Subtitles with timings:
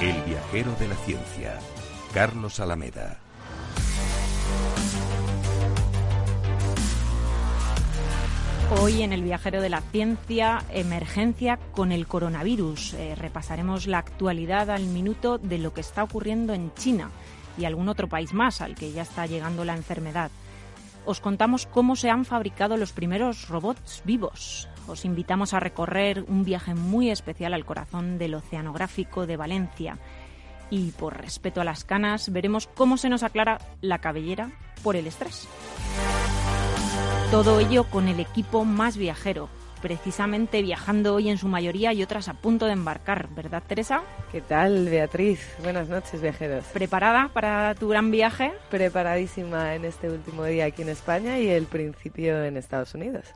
[0.00, 1.58] El viajero de la ciencia,
[2.12, 3.16] Carlos Alameda.
[8.78, 12.92] Hoy en el viajero de la ciencia, emergencia con el coronavirus.
[12.92, 17.10] Eh, repasaremos la actualidad al minuto de lo que está ocurriendo en China
[17.56, 20.30] y algún otro país más al que ya está llegando la enfermedad.
[21.06, 26.44] Os contamos cómo se han fabricado los primeros robots vivos os invitamos a recorrer un
[26.44, 29.98] viaje muy especial al corazón del Oceanográfico de Valencia.
[30.70, 34.50] Y por respeto a las canas, veremos cómo se nos aclara la cabellera
[34.82, 35.48] por el estrés.
[37.30, 39.48] Todo ello con el equipo más viajero,
[39.82, 44.02] precisamente viajando hoy en su mayoría y otras a punto de embarcar, ¿verdad, Teresa?
[44.32, 45.40] ¿Qué tal, Beatriz?
[45.62, 46.64] Buenas noches, viajeros.
[46.72, 48.52] ¿Preparada para tu gran viaje?
[48.70, 53.26] Preparadísima en este último día aquí en España y el principio en Estados Unidos.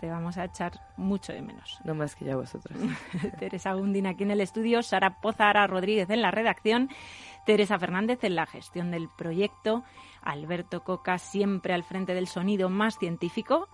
[0.00, 1.80] Te vamos a echar mucho de menos.
[1.84, 2.78] No más que ya vosotros.
[3.38, 6.90] Teresa Gundín aquí en el estudio, Sara Pozara Rodríguez en la redacción,
[7.46, 9.84] Teresa Fernández en la gestión del proyecto,
[10.22, 13.68] Alberto Coca siempre al frente del sonido más científico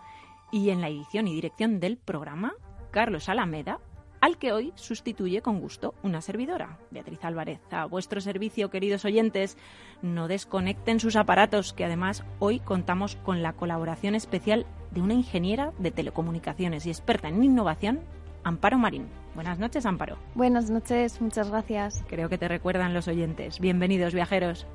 [0.53, 2.53] y en la edición y dirección del programa,
[2.93, 3.81] Carlos Alameda,
[4.23, 7.59] al que hoy sustituye con gusto una servidora, Beatriz Álvarez.
[7.73, 9.59] A vuestro servicio, queridos oyentes,
[10.01, 15.73] no desconecten sus aparatos, que además hoy contamos con la colaboración especial de una ingeniera
[15.79, 17.99] de telecomunicaciones y experta en innovación,
[18.45, 19.09] Amparo Marín.
[19.35, 20.19] Buenas noches, Amparo.
[20.37, 22.05] Buenas noches, muchas gracias.
[22.07, 23.59] Creo que te recuerdan los oyentes.
[23.59, 24.69] Bienvenidos, viajeros.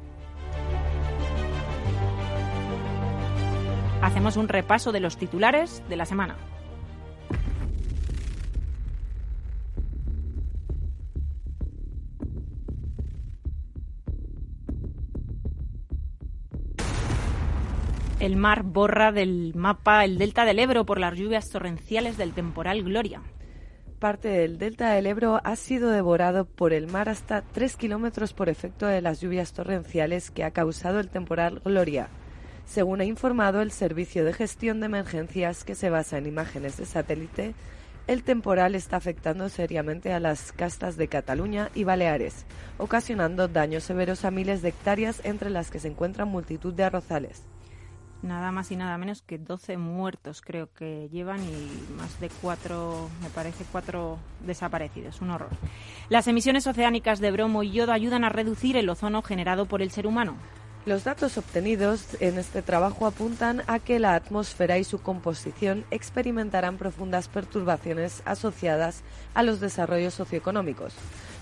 [4.01, 6.35] Hacemos un repaso de los titulares de la semana.
[18.19, 22.81] El mar borra del mapa el delta del Ebro por las lluvias torrenciales del temporal
[22.81, 23.22] Gloria.
[24.00, 28.50] Parte del delta del Ebro ha sido devorado por el mar hasta 3 kilómetros por
[28.50, 32.07] efecto de las lluvias torrenciales que ha causado el temporal Gloria,
[32.66, 36.88] según ha informado el Servicio de Gestión de Emergencias que se basa en imágenes de
[36.88, 37.53] satélite.
[38.07, 42.47] El temporal está afectando seriamente a las castas de Cataluña y Baleares,
[42.79, 47.44] ocasionando daños severos a miles de hectáreas entre las que se encuentran multitud de arrozales
[48.22, 53.09] nada más y nada menos que 12 muertos creo que llevan y más de cuatro,
[53.22, 55.22] me parece, cuatro desaparecidos.
[55.22, 55.50] Un horror.
[56.09, 59.91] Las emisiones oceánicas de bromo y yodo ayudan a reducir el ozono generado por el
[59.91, 60.35] ser humano.
[60.88, 66.77] Los datos obtenidos en este trabajo apuntan a que la atmósfera y su composición experimentarán
[66.77, 70.94] profundas perturbaciones asociadas a los desarrollos socioeconómicos,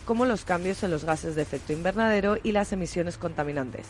[0.04, 3.86] como los cambios en los gases de efecto invernadero y las emisiones contaminantes.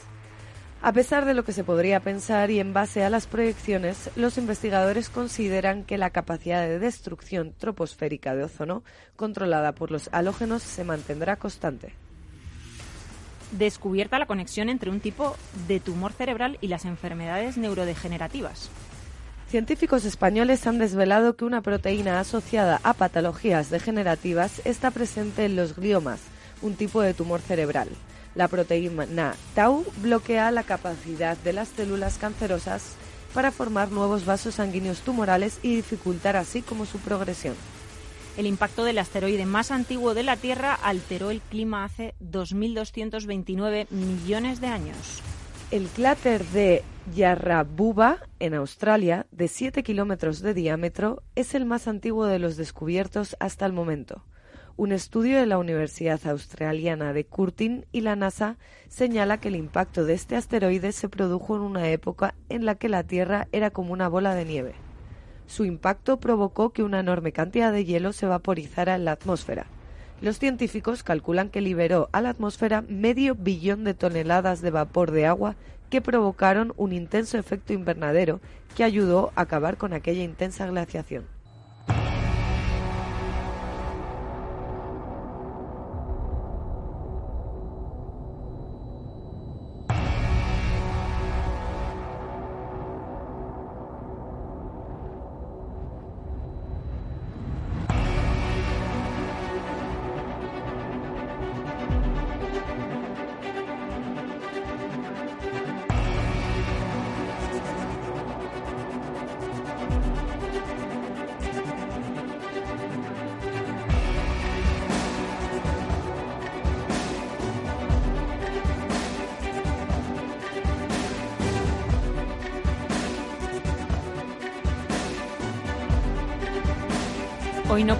[0.85, 4.37] A pesar de lo que se podría pensar y en base a las proyecciones, los
[4.37, 8.83] investigadores consideran que la capacidad de destrucción troposférica de ozono,
[9.15, 11.93] controlada por los halógenos, se mantendrá constante.
[13.51, 15.35] Descubierta la conexión entre un tipo
[15.67, 18.69] de tumor cerebral y las enfermedades neurodegenerativas.
[19.49, 25.75] Científicos españoles han desvelado que una proteína asociada a patologías degenerativas está presente en los
[25.75, 26.19] gliomas,
[26.61, 27.89] un tipo de tumor cerebral.
[28.35, 32.95] La proteína tau bloquea la capacidad de las células cancerosas
[33.33, 37.55] para formar nuevos vasos sanguíneos tumorales y dificultar así como su progresión.
[38.37, 44.59] El impacto del asteroide más antiguo de la Tierra alteró el clima hace 2.229 millones
[44.59, 45.21] de años.
[45.71, 46.83] El cráter de
[47.13, 53.37] Yarrabuba, en Australia, de 7 kilómetros de diámetro, es el más antiguo de los descubiertos
[53.39, 54.21] hasta el momento.
[54.77, 58.57] Un estudio de la Universidad Australiana de Curtin y la NASA
[58.89, 62.89] señala que el impacto de este asteroide se produjo en una época en la que
[62.89, 64.75] la Tierra era como una bola de nieve.
[65.47, 69.67] Su impacto provocó que una enorme cantidad de hielo se vaporizara en la atmósfera.
[70.19, 75.25] Los científicos calculan que liberó a la atmósfera medio billón de toneladas de vapor de
[75.25, 75.55] agua
[75.89, 78.41] que provocaron un intenso efecto invernadero
[78.75, 81.34] que ayudó a acabar con aquella intensa glaciación.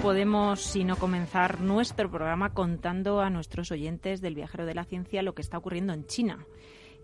[0.06, 5.34] Podemos sino comenzar nuestro programa contando a nuestros oyentes del viajero de la ciencia lo
[5.34, 6.46] que está ocurriendo en China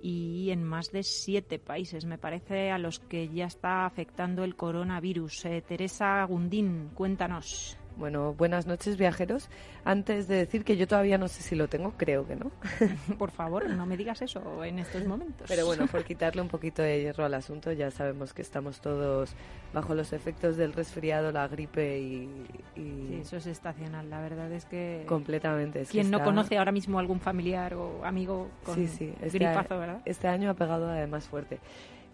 [0.01, 4.55] y en más de siete países, me parece, a los que ya está afectando el
[4.55, 5.47] coronavirus.
[5.47, 7.77] Eh, Teresa Gundín, cuéntanos.
[7.97, 9.49] Bueno, buenas noches viajeros.
[9.85, 12.51] Antes de decir que yo todavía no sé si lo tengo, creo que no.
[13.19, 15.47] Por favor, no me digas eso en estos momentos.
[15.49, 19.35] Pero bueno, por quitarle un poquito de hierro al asunto, ya sabemos que estamos todos
[19.73, 22.29] bajo los efectos del resfriado, la gripe y...
[22.75, 25.05] Sí, eso es estacional, la verdad es que...
[25.07, 25.85] Completamente.
[25.85, 30.01] Quien no conoce ahora mismo algún familiar o amigo con sí, sí, este gripazo, ¿verdad?
[30.05, 31.59] Este año ha pegado además fuerte.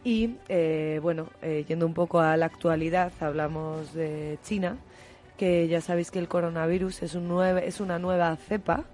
[0.04, 4.78] Y eh, bueno, eh, yendo un poco a la actualidad, hablamos de China
[5.38, 8.84] que ya sabéis que el coronavirus es, un nueve, es una nueva cepa,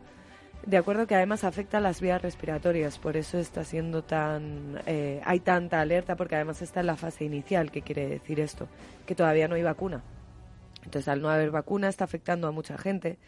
[0.67, 5.20] de acuerdo que además afecta a las vías respiratorias, por eso está siendo tan, eh,
[5.25, 8.69] hay tanta alerta, porque además está en la fase inicial, ¿qué quiere decir esto?
[9.06, 10.02] Que todavía no hay vacuna.
[10.85, 13.19] Entonces, al no haber vacuna, está afectando a mucha gente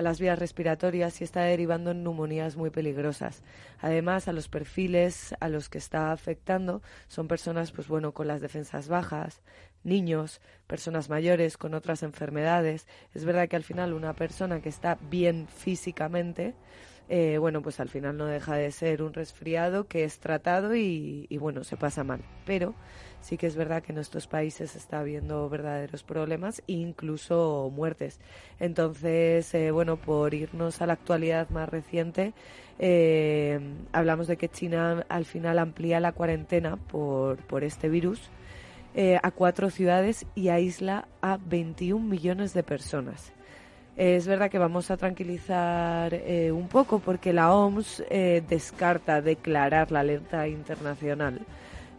[0.00, 3.42] a las vías respiratorias y está derivando en neumonías muy peligrosas.
[3.80, 8.40] Además, a los perfiles a los que está afectando son personas, pues bueno, con las
[8.40, 9.42] defensas bajas,
[9.84, 12.88] niños, personas mayores con otras enfermedades.
[13.12, 16.54] Es verdad que al final una persona que está bien físicamente,
[17.10, 21.26] eh, bueno, pues al final no deja de ser un resfriado que es tratado y,
[21.28, 22.22] y, bueno, se pasa mal.
[22.46, 22.74] Pero
[23.20, 28.18] sí que es verdad que en estos países está habiendo verdaderos problemas e incluso muertes.
[28.58, 32.32] Entonces, eh, bueno, por irnos a la actualidad más reciente,
[32.78, 33.60] eh,
[33.92, 38.30] hablamos de que China al final amplía la cuarentena por, por este virus
[38.94, 43.32] eh, a cuatro ciudades y aísla a 21 millones de personas.
[43.96, 46.14] es verdad que vamos a tranquilizar
[46.52, 48.02] un poco porque la OMS
[48.48, 51.40] descarta declarar la alerta internacional.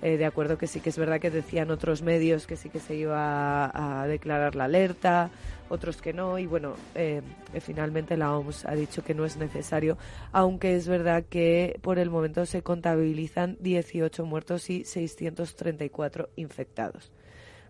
[0.02, 2.96] De acuerdo que sí que es verdad que decían otros medios que sí que se
[2.96, 3.72] iba
[4.02, 5.30] a declarar la alerta,
[5.72, 7.22] otros que no, y bueno, eh,
[7.62, 9.98] finalmente la OMS ha dicho que no es necesario,
[10.32, 17.12] aunque es verdad que por el momento se contabilizan 18 muertos y 634 infectados.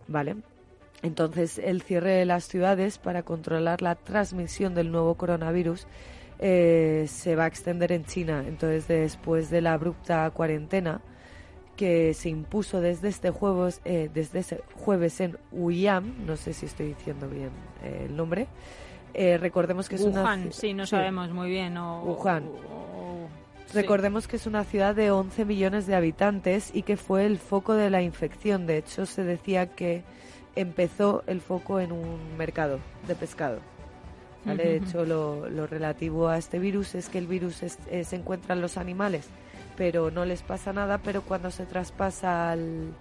[0.07, 0.37] ¿Vale?
[1.03, 5.87] Entonces, el cierre de las ciudades para controlar la transmisión del nuevo coronavirus
[6.39, 8.43] eh, se va a extender en China.
[8.47, 11.01] Entonces, después de la abrupta cuarentena,
[11.81, 16.67] que se impuso desde este jueves, eh, desde ese jueves en Uyam, no sé si
[16.67, 17.49] estoy diciendo bien
[17.83, 18.45] eh, el nombre.
[19.15, 21.75] Eh, recordemos que es Wuhan, una sí, no sabemos muy bien.
[21.77, 22.43] O, Wuhan.
[23.73, 27.73] Recordemos que es una ciudad de 11 millones de habitantes y que fue el foco
[27.73, 28.67] de la infección.
[28.67, 30.03] De hecho, se decía que
[30.55, 33.57] empezó el foco en un mercado de pescado.
[34.45, 38.61] De hecho, lo, lo, relativo a este virus es que el virus se encuentra en
[38.61, 39.27] los animales
[39.81, 42.93] pero no les pasa nada, pero cuando se traspasa al,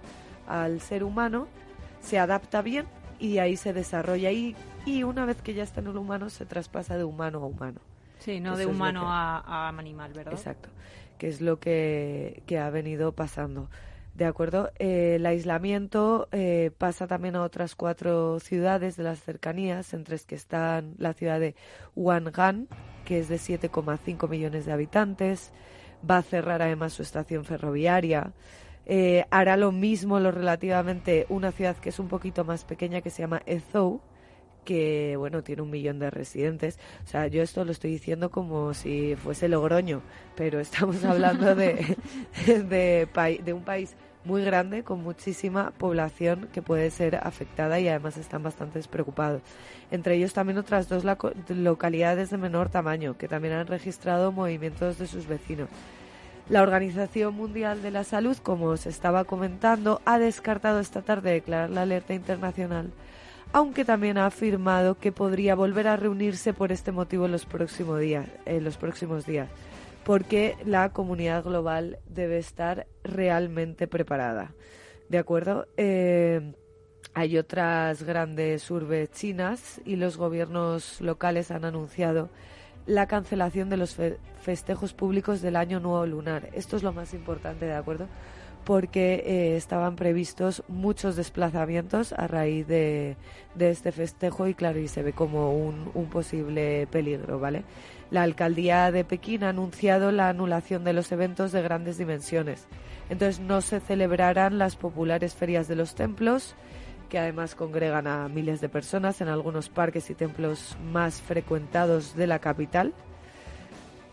[0.47, 1.47] al ser humano,
[2.01, 2.87] se adapta bien
[3.19, 6.47] y ahí se desarrolla y, y una vez que ya está en el humano se
[6.47, 7.81] traspasa de humano a humano.
[8.17, 10.33] Sí, no de humano a, animal, ¿verdad?
[10.33, 10.69] Exacto,
[11.19, 13.69] que es lo que, que ha venido pasando.
[14.15, 19.93] De acuerdo, eh, el aislamiento eh, pasa también a otras cuatro ciudades de las cercanías,
[19.93, 21.53] entre las que están la ciudad de
[21.95, 22.67] Wangan,
[23.05, 25.53] que es de 7,5 millones de habitantes,
[26.09, 28.31] va a cerrar además su estación ferroviaria.
[28.85, 33.09] Eh, hará lo mismo lo relativamente una ciudad que es un poquito más pequeña que
[33.09, 34.01] se llama Ezhou,
[34.65, 36.79] que bueno tiene un millón de residentes.
[37.03, 40.01] O sea, yo esto lo estoy diciendo como si fuese Logroño,
[40.35, 41.97] pero estamos hablando de,
[42.45, 43.07] de,
[43.43, 48.43] de un país muy grande con muchísima población que puede ser afectada y además están
[48.43, 49.41] bastante preocupados.
[49.89, 51.03] Entre ellos también otras dos
[51.49, 55.69] localidades de menor tamaño que también han registrado movimientos de sus vecinos.
[56.49, 61.69] La Organización Mundial de la Salud, como os estaba comentando, ha descartado esta tarde declarar
[61.69, 62.91] la alerta internacional,
[63.53, 67.99] aunque también ha afirmado que podría volver a reunirse por este motivo en los próximos
[67.99, 69.49] días, en los próximos días
[70.03, 74.53] porque la comunidad global debe estar realmente preparada.
[75.09, 75.67] ¿De acuerdo?
[75.77, 76.53] Eh,
[77.13, 82.29] hay otras grandes urbes chinas y los gobiernos locales han anunciado
[82.85, 83.97] la cancelación de los
[84.41, 86.49] festejos públicos del Año Nuevo Lunar.
[86.53, 88.07] Esto es lo más importante, ¿de acuerdo?
[88.63, 93.17] Porque eh, estaban previstos muchos desplazamientos a raíz de,
[93.59, 97.63] este festejo y claro, y se ve como un, posible peligro, ¿vale?
[98.11, 102.67] La alcaldía de Pekín ha anunciado la anulación de los eventos de grandes dimensiones.
[103.09, 106.55] Entonces no se celebrarán las populares ferias de los templos,
[107.09, 112.27] que además congregan a miles de personas en algunos parques y templos más frecuentados de
[112.27, 112.93] la capital.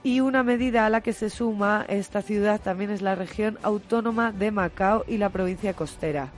[0.03, 4.33] Y una medida a la que se suma esta ciudad también es la región autónoma
[4.33, 6.31] de Macao y la provincia costera.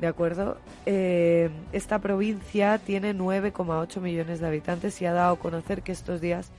[0.00, 0.58] ¿De acuerdo?
[0.84, 6.20] Eh, esta provincia tiene 9,8 millones de habitantes y ha dado a conocer que estos
[6.20, 6.50] días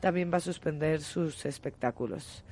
[0.00, 2.44] también va a suspender sus espectáculos.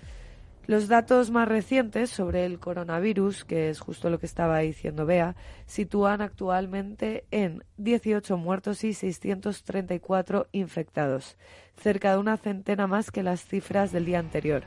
[0.67, 5.35] Los datos más recientes sobre el coronavirus, que es justo lo que estaba diciendo Bea,
[5.67, 11.37] sitúan actualmente en 18 muertos y 634 infectados,
[11.77, 14.63] cerca de una centena más que las cifras del día anterior.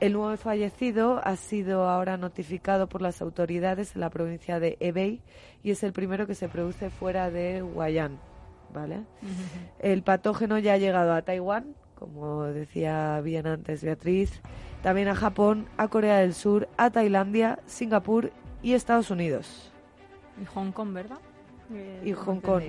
[0.00, 5.20] El nuevo fallecido ha sido ahora notificado por las autoridades en la provincia de Hebei
[5.62, 8.18] y es el primero que se produce fuera de Guayán.
[8.72, 9.04] ¿vale?
[9.78, 14.42] El patógeno ya ha llegado a Taiwán, como decía bien antes Beatriz,
[14.86, 18.30] también a Japón, a Corea del Sur, a Tailandia, Singapur
[18.62, 19.72] y Estados Unidos.
[20.40, 21.18] Y Hong Kong, ¿verdad?
[22.04, 22.62] y Hong Kong,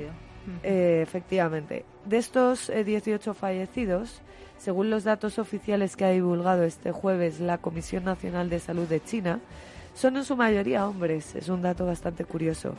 [0.63, 1.85] eh, efectivamente.
[2.05, 4.23] De estos 18 eh, fallecidos,
[4.57, 8.99] según los datos oficiales que ha divulgado este jueves la Comisión Nacional de Salud de
[8.99, 9.39] China,
[9.93, 11.35] son en su mayoría hombres.
[11.35, 12.73] Es un dato bastante curioso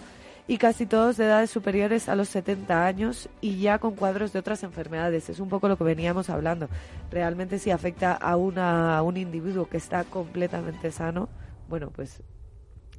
[0.48, 4.38] y casi todos de edades superiores a los 70 años y ya con cuadros de
[4.38, 5.28] otras enfermedades.
[5.28, 6.68] Es un poco lo que veníamos hablando.
[7.10, 11.28] Realmente si afecta a, una, a un individuo que está completamente sano,
[11.68, 12.22] bueno, pues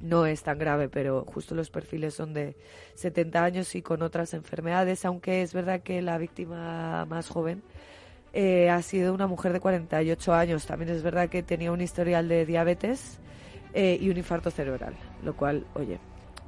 [0.00, 2.56] no es tan grave, pero justo los perfiles son de
[2.94, 7.62] 70 años y con otras enfermedades, aunque es verdad que la víctima más joven
[8.32, 10.66] eh, ha sido una mujer de 48 años.
[10.66, 13.18] También es verdad que tenía un historial de diabetes
[13.74, 15.98] eh, y un infarto cerebral, lo cual, oye,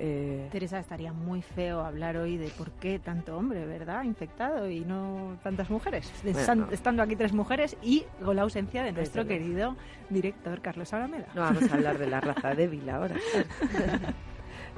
[0.05, 4.03] eh, Teresa, estaría muy feo hablar hoy de por qué tanto hombre, ¿verdad?
[4.03, 6.13] Infectado y no tantas mujeres.
[6.25, 9.77] Estando aquí tres mujeres y con la ausencia de nuestro querido
[10.11, 11.29] director Carlos Alameda.
[11.37, 13.15] No vamos a hablar de la raza débil ahora.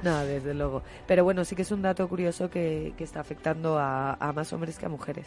[0.03, 0.83] no, desde luego.
[1.07, 4.85] Pero bueno, sí que es un dato curioso que, está afectando a, más hombres que
[4.85, 5.25] a mujeres.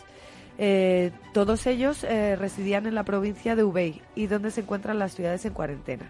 [0.58, 5.16] Eh, todos ellos eh, residían en la provincia de Ubey y donde se encuentran las
[5.16, 6.06] ciudades en cuarentena.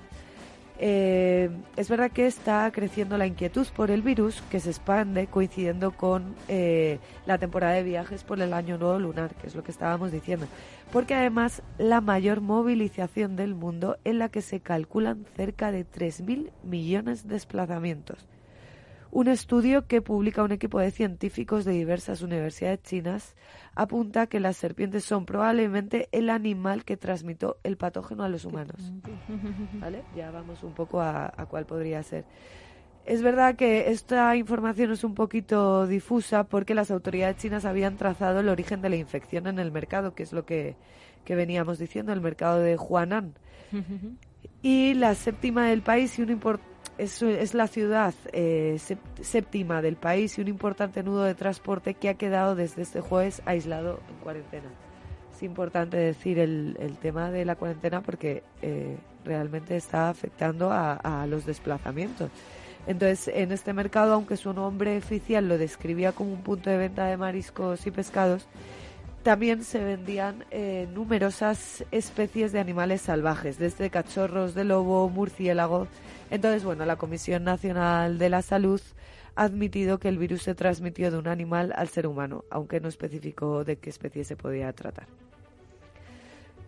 [0.80, 5.90] Eh, es verdad que está creciendo la inquietud por el virus que se expande coincidiendo
[5.90, 9.72] con eh, la temporada de viajes por el año nuevo lunar, que es lo que
[9.72, 10.46] estábamos diciendo.
[10.92, 16.50] Porque además la mayor movilización del mundo en la que se calculan cerca de 3.000
[16.62, 18.28] millones de desplazamientos.
[19.10, 23.36] Un estudio que publica un equipo de científicos de diversas universidades chinas
[23.74, 28.92] apunta que las serpientes son probablemente el animal que transmitió el patógeno a los humanos.
[29.80, 30.04] ¿Vale?
[30.14, 32.26] Ya vamos un poco a, cuál podría ser.
[33.06, 38.40] Es verdad que esta información es un poquito difusa porque las autoridades chinas habían trazado
[38.40, 40.76] el origen de la infección en el mercado, que es lo que,
[41.24, 43.32] que veníamos diciendo, el mercado de Huanan.
[44.62, 48.78] y la séptima del país y un importante es, la ciudad eh,
[49.22, 53.40] séptima del país y un importante nudo de transporte que ha quedado desde este jueves
[53.46, 54.68] aislado en cuarentena.
[55.34, 61.46] Es importante decir el, tema de la cuarentena porque eh, realmente está afectando a, los
[61.46, 62.30] desplazamientos.
[62.88, 67.06] Entonces, en este mercado, aunque su nombre oficial lo describía como un punto de venta
[67.06, 68.48] de mariscos y pescados,
[69.28, 75.86] también se vendían eh, numerosas especies de animales salvajes, desde cachorros de lobo, murciélagos,
[76.30, 78.80] entonces, bueno, la Comisión Nacional de la Salud
[79.36, 82.88] ha admitido que el virus se transmitió de un animal al ser humano, aunque no
[82.88, 85.08] especificó de qué especie se podía tratar.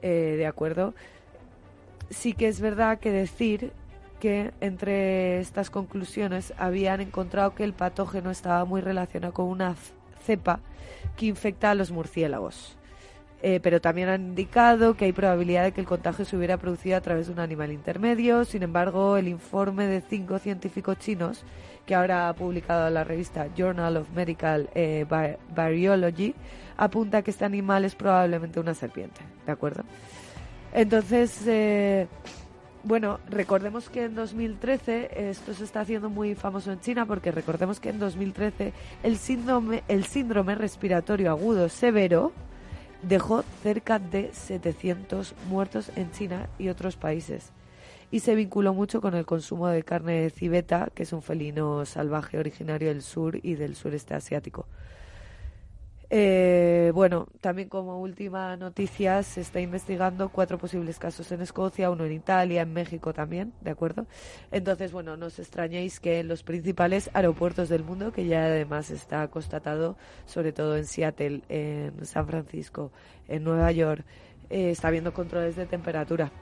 [0.03, 0.93] Eh, de acuerdo.
[2.11, 3.73] Sí que es verdad que decir
[4.21, 9.75] que entre estas conclusiones habían encontrado que el patógeno estaba muy relacionado con una
[10.25, 10.61] cepa
[11.17, 12.77] que infecta a los murciélagos.
[13.43, 16.99] Eh, pero también han indicado que hay probabilidad de que el contagio se hubiera producido
[16.99, 18.45] a través de un animal intermedio.
[18.45, 21.43] Sin embargo, el informe de cinco científicos chinos,
[21.87, 25.07] que ahora ha publicado la revista Journal of Medical eh,
[26.77, 29.21] apunta que este animal es probablemente una serpiente.
[29.47, 29.85] ¿De acuerdo?
[30.73, 32.07] Entonces, eh,
[32.83, 37.81] bueno, recordemos que en 2013 esto se está haciendo muy famoso en China porque recordemos
[37.81, 38.73] que en 2013
[39.03, 42.33] el síndrome, el síndrome respiratorio agudo severo
[43.03, 47.53] dejó cerca de 700 muertos en China y otros países
[48.11, 51.85] y se vinculó mucho con el consumo de carne de civeta, que es un felino
[51.85, 54.67] salvaje originario del sur y del sureste asiático.
[56.13, 62.05] Eh, bueno, también como última noticia se está investigando cuatro posibles casos en Escocia, uno
[62.05, 64.07] en Italia, en México también, ¿de acuerdo?
[64.51, 68.91] Entonces, bueno, no os extrañéis que en los principales aeropuertos del mundo, que ya además
[68.91, 72.91] está constatado, sobre todo en Seattle, en San Francisco,
[73.29, 74.05] en Nueva York,
[74.51, 76.33] eh, está habiendo controles de temperatura.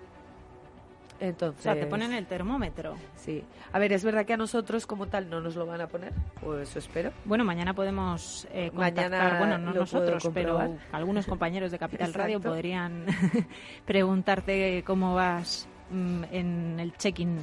[1.21, 2.97] Entonces, o sea, te ponen el termómetro.
[3.17, 3.43] Sí.
[3.73, 6.13] A ver, es verdad que a nosotros como tal no nos lo van a poner,
[6.41, 7.13] pues eso espero.
[7.25, 12.41] Bueno, mañana podemos eh, contactar, mañana bueno, no nosotros, pero algunos compañeros de Capital Radio
[12.41, 13.07] podrían
[13.85, 17.39] preguntarte cómo vas mm, en el check-in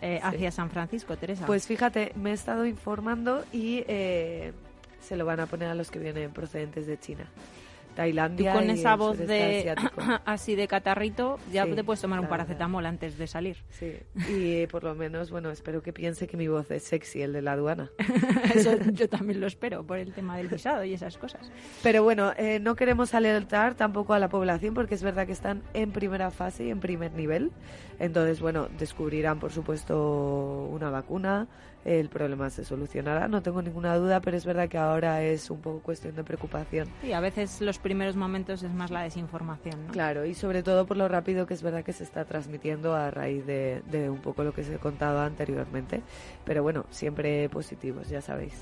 [0.00, 1.44] eh, hacia San Francisco, Teresa.
[1.46, 4.52] Pues fíjate, me he estado informando y eh,
[5.00, 7.26] se lo van a poner a los que vienen procedentes de China.
[7.98, 8.52] Tailandia.
[8.52, 9.74] con esa voz de
[10.24, 13.56] así de catarrito, ya te puedes tomar un paracetamol antes de salir.
[13.70, 13.92] Sí,
[14.28, 17.42] y por lo menos, bueno, espero que piense que mi voz es sexy, el de
[17.42, 17.90] la aduana.
[18.54, 21.50] Eso yo también lo espero, por el tema del visado y esas cosas.
[21.82, 25.64] Pero bueno, eh, no queremos alertar tampoco a la población porque es verdad que están
[25.74, 27.50] en primera fase y en primer nivel.
[27.98, 31.48] Entonces, bueno, descubrirán, por supuesto, una vacuna,
[31.84, 35.60] el problema se solucionará, no tengo ninguna duda, pero es verdad que ahora es un
[35.60, 36.88] poco cuestión de preocupación.
[37.02, 39.86] Y a veces los primeros momentos es más la desinformación.
[39.86, 39.92] ¿no?
[39.92, 43.10] Claro, y sobre todo por lo rápido que es verdad que se está transmitiendo a
[43.10, 46.02] raíz de, de un poco lo que se he contado anteriormente.
[46.44, 48.54] Pero bueno, siempre positivos, ya sabéis.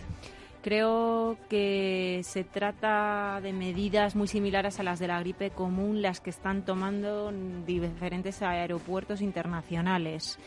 [0.62, 6.20] Creo que se trata de medidas muy similares a las de la gripe común, las
[6.20, 7.32] que están tomando
[7.64, 10.40] diferentes aeropuertos internacionales.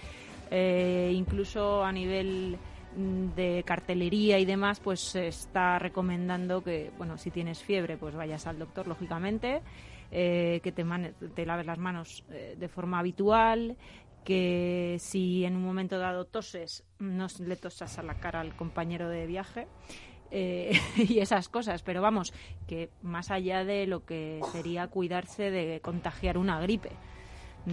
[0.52, 2.58] Eh, incluso a nivel
[2.96, 8.16] mm, de cartelería y demás, pues se está recomendando que, bueno, si tienes fiebre, pues
[8.16, 9.62] vayas al doctor, lógicamente,
[10.12, 10.84] eh, que te,
[11.36, 13.78] te, laves las manos eh, de forma habitual,
[14.24, 19.10] que si en un momento dado toses, no le tosas a la cara al compañero
[19.10, 19.68] de viaje.
[20.32, 22.34] y esas cosas, pero vamos,
[22.68, 26.92] que más allá de lo que sería cuidarse de contagiar una gripe,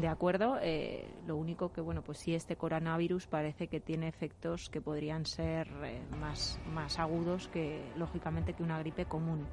[0.01, 0.59] de acuerdo.
[0.63, 5.27] Eh, lo único que, bueno, pues sí, este coronavirus parece que tiene efectos que podrían
[5.27, 9.47] ser eh, más, más agudos que, lógicamente, que una gripe común.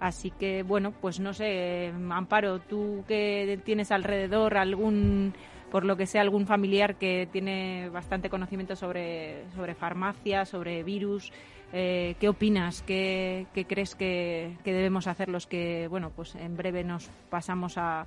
[0.00, 5.32] Así que, bueno, pues no sé, Amparo, tú que tienes alrededor algún,
[5.70, 11.32] por lo que sea, algún familiar que tiene bastante conocimiento sobre, sobre farmacia, sobre virus,
[11.72, 12.82] eh, ¿qué opinas?
[12.82, 17.78] ¿Qué, qué crees que, que, debemos hacer los que, bueno, pues en breve nos pasamos
[17.78, 18.06] a,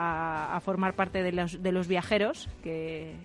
[0.00, 3.16] a, formar parte de los, de los viajeros que,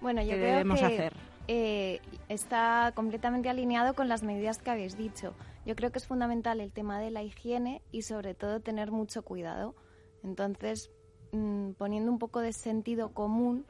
[0.00, 1.12] bueno, yo creo debemos que, hacer.
[1.48, 5.34] Eh, está completamente alineado con las medidas que habéis dicho.
[5.64, 9.22] Yo creo que es fundamental el tema de la higiene y sobre todo tener mucho
[9.22, 9.74] cuidado.
[10.22, 10.90] Entonces,
[11.32, 13.64] mm, poniendo un poco de sentido común,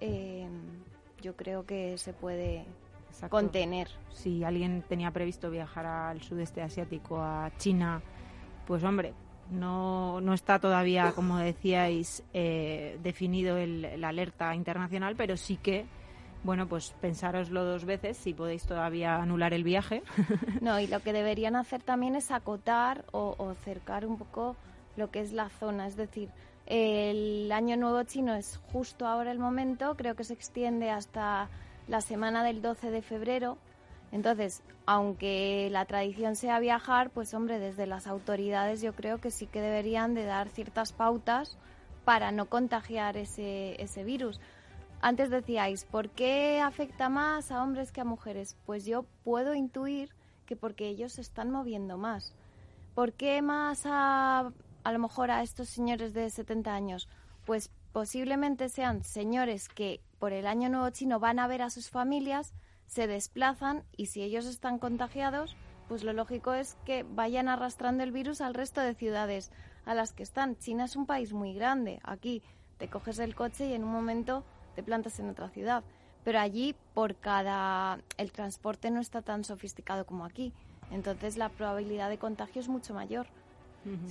[0.00, 0.48] eh,
[1.22, 2.64] yo creo que se puede
[3.30, 3.88] contener.
[4.12, 8.02] Si alguien tenía previsto viajar al sudeste asiático, a China,
[8.66, 9.14] pues hombre,
[9.50, 15.86] no, no está todavía, como decíais, eh, definido el, la alerta internacional, pero sí que,
[16.44, 20.02] bueno, pues pensároslo dos veces si podéis todavía anular el viaje.
[20.60, 24.56] No, y lo que deberían hacer también es acotar o, o cercar un poco
[24.96, 25.86] lo que es la zona.
[25.86, 26.28] Es decir,
[26.66, 31.48] el Año Nuevo Chino es justo ahora el momento, creo que se extiende hasta
[31.86, 33.56] la semana del 12 de febrero
[34.10, 39.46] entonces, aunque la tradición sea viajar, pues hombre, desde las autoridades yo creo que sí
[39.46, 41.58] que deberían de dar ciertas pautas
[42.04, 44.40] para no contagiar ese, ese virus.
[45.00, 48.56] Antes decíais, ¿por qué afecta más a hombres que a mujeres?
[48.64, 50.14] Pues yo puedo intuir
[50.46, 52.34] que porque ellos se están moviendo más.
[52.94, 54.50] ¿Por qué más a,
[54.82, 57.08] a lo mejor a estos señores de 70 años?
[57.44, 61.90] Pues posiblemente sean señores que por el año nuevo chino van a ver a sus
[61.90, 62.54] familias,
[62.88, 65.56] se desplazan y si ellos están contagiados,
[65.88, 69.52] pues lo lógico es que vayan arrastrando el virus al resto de ciudades
[69.84, 70.56] a las que están.
[70.56, 72.00] China es un país muy grande.
[72.02, 72.42] Aquí
[72.78, 75.84] te coges el coche y en un momento te plantas en otra ciudad.
[76.24, 80.52] Pero allí por cada el transporte no está tan sofisticado como aquí.
[80.90, 83.26] Entonces la probabilidad de contagio es mucho mayor.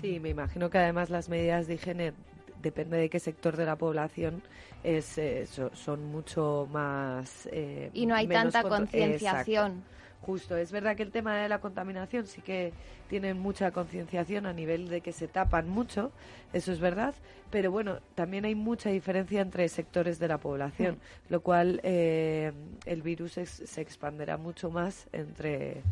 [0.02, 2.14] Sí, me imagino que además las medidas de higiene
[2.62, 4.42] depende de qué sector de la población,
[4.84, 7.48] es, eh, son mucho más...
[7.52, 9.84] Eh, y no hay tanta concienciación.
[10.22, 12.74] Justo, es verdad que el tema de la contaminación sí que
[13.08, 16.12] tienen mucha concienciación a nivel de que se tapan mucho,
[16.54, 17.16] eso es verdad,
[17.50, 21.32] pero bueno, también hay mucha diferencia entre sectores de la población, mm.
[21.32, 22.52] lo cual eh,
[22.86, 25.84] el virus se expanderá mucho más entre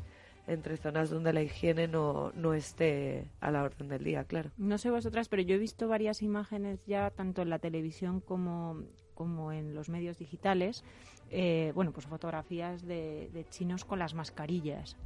[0.47, 4.51] entre zonas donde la higiene no, no esté a la orden del día, claro.
[4.57, 8.83] No sé vosotras, pero yo he visto varias imágenes ya, tanto en la televisión como,
[9.13, 10.83] como en los medios digitales,
[11.31, 14.97] eh, bueno, pues fotografías de, de chinos con las mascarillas.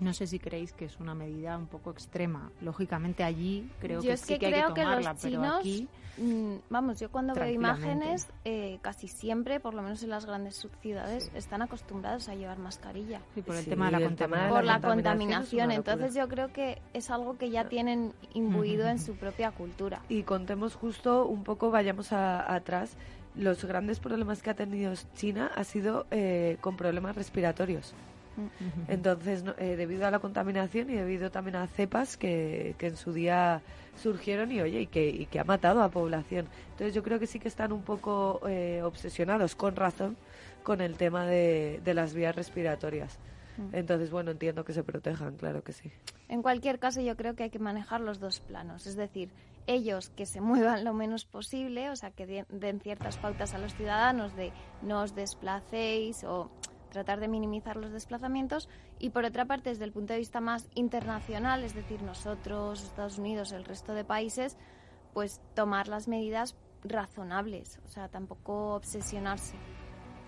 [0.00, 2.52] No sé si creéis que es una medida un poco extrema.
[2.60, 5.88] Lógicamente allí creo que sí que, hay que tomarla, pero aquí
[6.18, 10.68] mm, vamos, yo cuando veo imágenes eh, casi siempre, por lo menos en las grandes
[10.80, 13.20] ciudades, están acostumbrados a llevar mascarilla.
[13.34, 14.50] Sí, por el tema de la, contaminación.
[14.54, 15.70] Por la contaminación.
[15.72, 20.00] Entonces yo creo que es algo que ya tienen imbuido en su propia cultura.
[20.08, 22.96] Y contemos justo un poco, vayamos atrás
[23.38, 27.94] los grandes problemas que ha tenido China ha sido eh, con problemas respiratorios.
[28.88, 33.12] Entonces, eh, debido a la contaminación y debido también a cepas que, que en su
[33.12, 33.62] día
[33.96, 36.46] surgieron y oye y que, y que ha matado a población.
[36.70, 40.16] Entonces yo creo que sí que están un poco eh, obsesionados, con razón,
[40.62, 43.18] con el tema de, de las vías respiratorias.
[43.72, 45.90] Entonces, bueno, entiendo que se protejan, claro que sí.
[46.28, 48.86] En cualquier caso, yo creo que hay que manejar los dos planos.
[48.86, 49.30] Es decir,
[49.66, 53.74] ellos que se muevan lo menos posible, o sea, que den ciertas pautas a los
[53.74, 56.50] ciudadanos de no os desplacéis o
[56.88, 60.68] tratar de minimizar los desplazamientos y por otra parte desde el punto de vista más
[60.74, 64.56] internacional, es decir, nosotros, Estados Unidos, el resto de países,
[65.12, 69.56] pues tomar las medidas razonables, o sea, tampoco obsesionarse.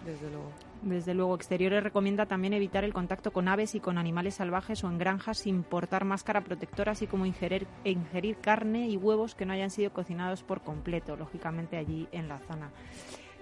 [0.05, 0.51] Desde luego.
[0.83, 4.89] Desde luego, Exteriores recomienda también evitar el contacto con aves y con animales salvajes o
[4.89, 9.53] en granjas sin portar máscara protectora, así como ingerir, ingerir carne y huevos que no
[9.53, 12.71] hayan sido cocinados por completo, lógicamente allí en la zona.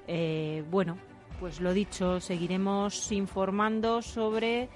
[0.09, 0.99] Eh, bueno,
[1.39, 4.69] pues lo dicho, seguiremos informando sobre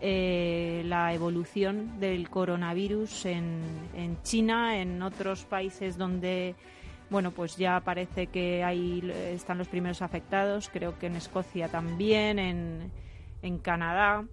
[0.00, 3.62] eh, la evolución del coronavirus en,
[3.94, 6.54] en, China, en otros países donde,
[7.10, 9.02] bueno, pues ya parece que ahí
[9.32, 12.92] están los primeros afectados, creo que en Escocia también, en,
[13.42, 14.24] en Canadá.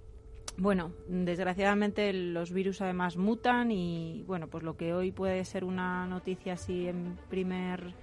[0.57, 6.07] Bueno, desgraciadamente los virus además mutan y, bueno, pues lo que hoy puede ser una
[6.07, 7.93] noticia así en primer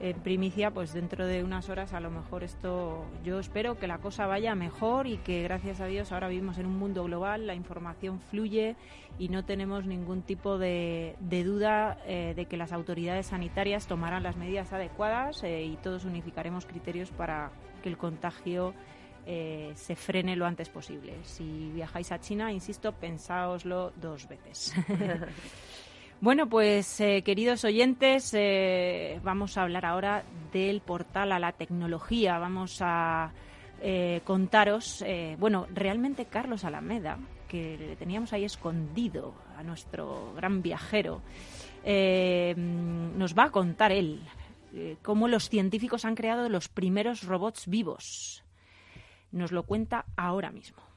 [0.00, 3.98] en primicia, pues dentro de unas horas a lo mejor esto, yo espero que la
[3.98, 7.54] cosa vaya mejor y que gracias a Dios ahora vivimos en un mundo global, la
[7.54, 8.76] información fluye
[9.18, 14.36] y no tenemos ningún tipo de, duda eh, de que las autoridades sanitarias tomarán las
[14.36, 17.50] medidas adecuadas eh, y todos unificaremos criterios para
[17.82, 18.74] que el contagio
[19.26, 21.16] eh, se frene lo antes posible.
[21.24, 24.72] Si viajáis a China, insisto, pensáoslo dos veces.
[26.20, 32.38] Bueno, pues eh, queridos oyentes, eh, vamos a hablar ahora del portal a la tecnología.
[32.38, 33.30] Vamos a
[33.80, 35.04] eh, contaros,
[35.38, 41.22] bueno, realmente Carlos Alameda, que le teníamos ahí escondido a nuestro gran viajero,
[41.84, 44.20] nos va a contar él
[45.02, 48.42] cómo los científicos han creado los primeros robots vivos.
[49.30, 50.87] Nos lo cuenta ahora mismo.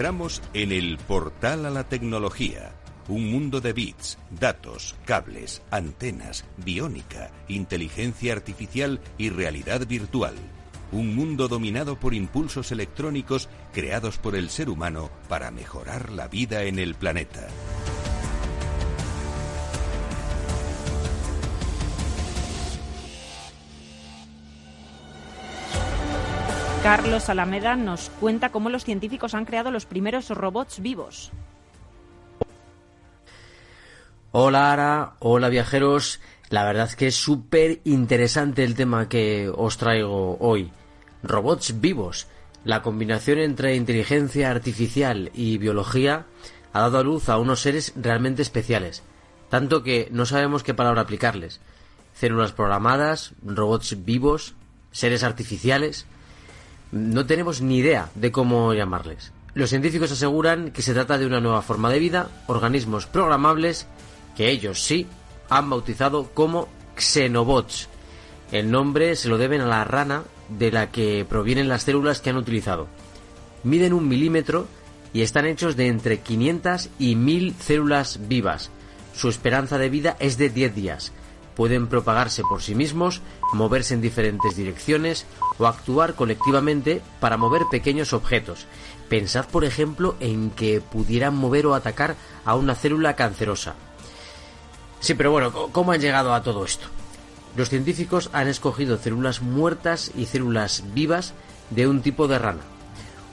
[0.00, 2.72] Entramos en el portal a la tecnología.
[3.06, 10.32] Un mundo de bits, datos, cables, antenas, biónica, inteligencia artificial y realidad virtual.
[10.90, 16.62] Un mundo dominado por impulsos electrónicos creados por el ser humano para mejorar la vida
[16.62, 17.46] en el planeta.
[26.82, 31.30] Carlos Alameda nos cuenta cómo los científicos han creado los primeros robots vivos.
[34.32, 36.20] Hola Ara, hola viajeros.
[36.48, 40.72] La verdad que es súper interesante el tema que os traigo hoy.
[41.22, 42.28] Robots vivos.
[42.64, 46.24] La combinación entre inteligencia artificial y biología
[46.72, 49.02] ha dado a luz a unos seres realmente especiales,
[49.50, 51.60] tanto que no sabemos qué palabra aplicarles.
[52.14, 54.54] Células programadas, robots vivos,
[54.92, 56.06] seres artificiales.
[56.92, 59.32] No tenemos ni idea de cómo llamarles.
[59.54, 63.86] Los científicos aseguran que se trata de una nueva forma de vida, organismos programables,
[64.36, 65.06] que ellos sí
[65.48, 67.88] han bautizado como xenobots.
[68.52, 72.30] El nombre se lo deben a la rana de la que provienen las células que
[72.30, 72.88] han utilizado.
[73.62, 74.66] Miden un milímetro
[75.12, 78.70] y están hechos de entre 500 y 1000 células vivas.
[79.14, 81.12] Su esperanza de vida es de 10 días.
[81.56, 83.20] Pueden propagarse por sí mismos,
[83.52, 85.26] moverse en diferentes direcciones
[85.58, 88.66] o actuar colectivamente para mover pequeños objetos.
[89.08, 93.74] Pensad, por ejemplo, en que pudieran mover o atacar a una célula cancerosa.
[95.00, 96.86] Sí, pero bueno, ¿cómo han llegado a todo esto?
[97.56, 101.34] Los científicos han escogido células muertas y células vivas
[101.70, 102.60] de un tipo de rana.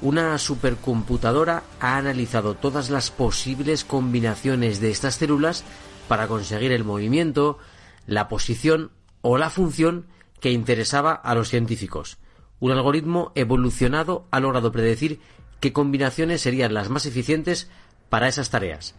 [0.01, 5.63] Una supercomputadora ha analizado todas las posibles combinaciones de estas células
[6.07, 7.57] para conseguir el movimiento,
[8.07, 8.91] la posición
[9.21, 10.07] o la función
[10.39, 12.17] que interesaba a los científicos.
[12.59, 15.19] Un algoritmo evolucionado ha logrado predecir
[15.59, 17.69] qué combinaciones serían las más eficientes
[18.09, 18.95] para esas tareas.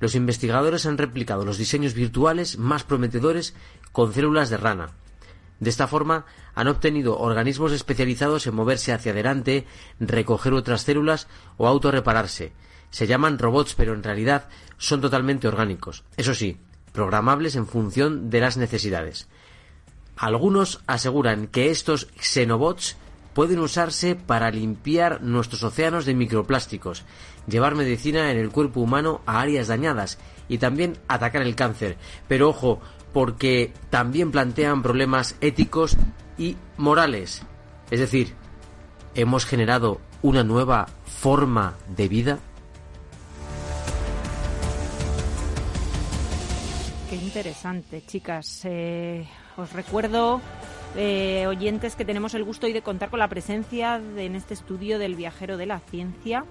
[0.00, 3.54] Los investigadores han replicado los diseños virtuales más prometedores
[3.92, 4.90] con células de rana.
[5.60, 9.66] De esta forma han obtenido organismos especializados en moverse hacia adelante,
[9.98, 12.52] recoger otras células o autorrepararse.
[12.90, 16.04] Se llaman robots, pero en realidad son totalmente orgánicos.
[16.16, 16.58] Eso sí,
[16.96, 19.28] programables en función de las necesidades.
[20.16, 22.96] Algunos aseguran que estos xenobots
[23.34, 27.04] pueden usarse para limpiar nuestros océanos de microplásticos,
[27.46, 31.98] llevar medicina en el cuerpo humano a áreas dañadas y también atacar el cáncer.
[32.28, 32.80] Pero ojo,
[33.12, 35.98] porque también plantean problemas éticos
[36.38, 37.42] y morales.
[37.90, 38.32] Es decir,
[39.14, 42.38] ¿hemos generado una nueva forma de vida?
[47.36, 48.62] Interesante, chicas.
[48.64, 49.26] Eh,
[49.58, 50.40] os recuerdo
[50.96, 54.98] eh, oyentes que tenemos el gusto hoy de contar con la presencia en este estudio
[54.98, 56.46] del viajero de la ciencia.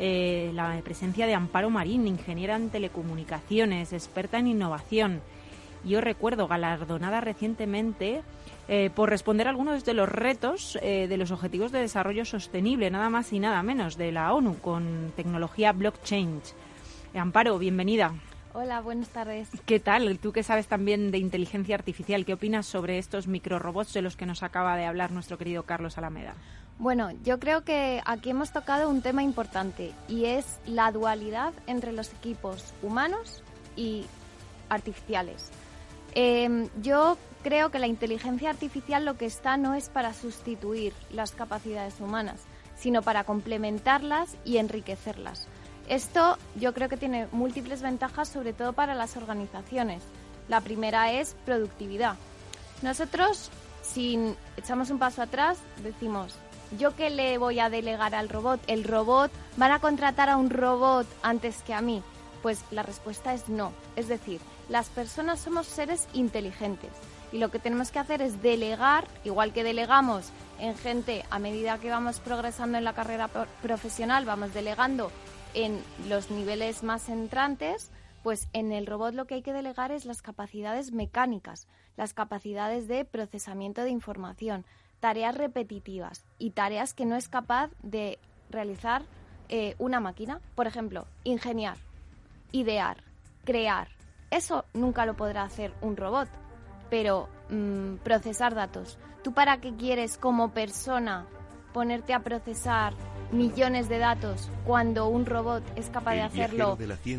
[0.00, 5.20] Eh, la presencia de Amparo Marín, ingeniera en telecomunicaciones, experta en innovación.
[5.84, 8.22] Yo recuerdo galardonada recientemente
[8.66, 13.10] eh, por responder a algunos de los retos de los Objetivos de Desarrollo Sostenible, nada
[13.10, 16.40] más y nada menos, de la ONU, con tecnología blockchain.
[17.14, 18.12] Amparo, bienvenida.
[18.58, 19.50] Hola, buenas tardes.
[19.66, 20.18] ¿Qué tal?
[20.18, 24.24] Tú que sabes también de inteligencia artificial, ¿qué opinas sobre estos microrobots de los que
[24.24, 26.32] nos acaba de hablar nuestro querido Carlos Alameda?
[26.78, 31.92] Bueno, yo creo que aquí hemos tocado un tema importante y es la dualidad entre
[31.92, 33.42] los equipos humanos
[33.76, 34.06] y
[34.70, 35.50] artificiales.
[36.14, 41.32] Em, yo creo que la inteligencia artificial lo que está no es para sustituir las
[41.32, 42.40] capacidades humanas,
[42.74, 45.46] sino para complementarlas y enriquecerlas.
[45.88, 50.02] Esto yo creo que tiene múltiples ventajas, sobre todo para las organizaciones.
[50.48, 52.16] La primera es productividad.
[52.82, 53.50] Nosotros,
[53.82, 56.34] si echamos un paso atrás, decimos,
[56.76, 58.60] ¿yo qué le voy a delegar al robot?
[58.66, 62.02] ¿El robot van a contratar a un robot antes que a mí?
[62.42, 63.72] Pues la respuesta es no.
[63.94, 66.90] Es decir, las personas somos seres inteligentes
[67.32, 71.78] y lo que tenemos que hacer es delegar, igual que delegamos en gente a medida
[71.78, 73.28] que vamos progresando en la carrera
[73.62, 75.10] profesional, vamos delegando
[75.56, 77.90] en los niveles más entrantes,
[78.22, 81.66] pues en el robot lo que hay que delegar es las capacidades mecánicas,
[81.96, 84.66] las capacidades de procesamiento de información,
[85.00, 88.18] tareas repetitivas y tareas que no es capaz de
[88.50, 89.02] realizar
[89.48, 90.40] eh, una máquina.
[90.54, 91.78] Por ejemplo, ingeniar,
[92.52, 93.02] idear,
[93.44, 93.88] crear.
[94.30, 96.28] Eso nunca lo podrá hacer un robot,
[96.90, 98.98] pero mm, procesar datos.
[99.22, 101.26] ¿Tú para qué quieres como persona
[101.72, 102.92] ponerte a procesar
[103.32, 106.78] millones de datos cuando un robot es capaz de hacerlo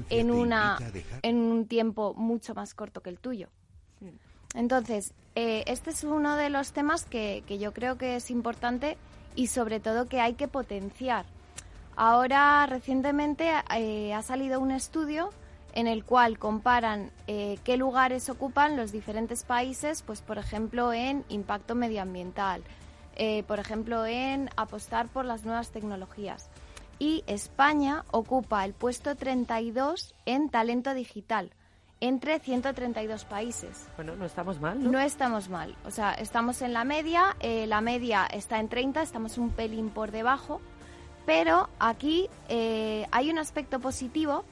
[0.10, 0.78] en, una,
[1.22, 3.50] en un tiempo mucho más corto que el tuyo.
[4.54, 8.98] Entonces, eh, este es uno de los temas que, yo creo que es importante
[9.36, 11.26] y sobre todo que hay que potenciar.
[11.96, 15.30] Ahora, recientemente, eh, ha salido un estudio
[15.74, 21.24] en el cual comparan eh, qué lugares ocupan los diferentes países, pues por ejemplo en
[21.30, 22.64] impacto medioambiental,
[23.18, 26.50] eh, por ejemplo, en apostar por las nuevas tecnologías.
[27.00, 31.52] Y España ocupa el puesto 32 en talento digital
[32.00, 33.88] entre 132 países.
[33.96, 34.92] Bueno, no estamos mal, ¿no?
[34.92, 35.76] No estamos mal.
[35.86, 39.90] O sea, estamos en la media, eh, la media está en 30, estamos un pelín
[39.90, 40.62] por debajo,
[41.26, 44.44] pero aquí eh, hay un aspecto positivo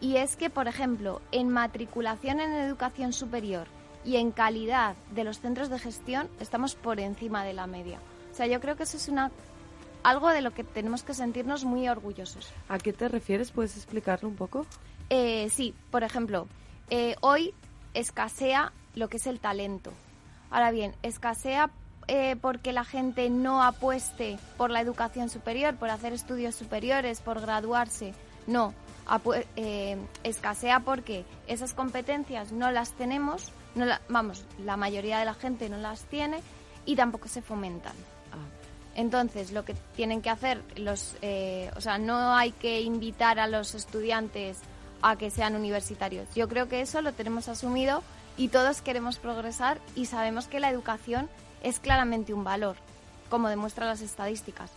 [0.00, 3.66] y es que, por ejemplo, en matriculación en educación superior
[4.04, 8.00] y en calidad de los centros de gestión estamos por encima de la media.
[8.34, 9.30] O sea, yo creo que eso es una
[10.02, 12.52] algo de lo que tenemos que sentirnos muy orgullosos.
[12.68, 13.52] ¿A qué te refieres?
[13.52, 14.66] ¿Puedes explicarlo un poco?
[15.08, 16.48] Eh, sí, por ejemplo,
[16.90, 17.54] eh, hoy
[17.94, 19.92] escasea lo que es el talento.
[20.50, 21.70] Ahora bien, escasea
[22.08, 27.40] eh, porque la gente no apueste por la educación superior, por hacer estudios superiores, por
[27.40, 28.14] graduarse.
[28.48, 28.74] No,
[29.54, 35.68] eh, escasea porque esas competencias no las tenemos, no vamos, la mayoría de la gente
[35.68, 36.40] no las tiene
[36.84, 37.94] y tampoco se fomentan.
[38.94, 43.48] Entonces, lo que tienen que hacer los, eh, o sea, no hay que invitar a
[43.48, 44.58] los estudiantes
[45.02, 46.28] a que sean universitarios.
[46.34, 48.02] Yo creo que eso lo tenemos asumido
[48.36, 51.28] y todos queremos progresar y sabemos que la educación
[51.62, 52.76] es claramente un valor,
[53.28, 54.70] como demuestran las estadísticas.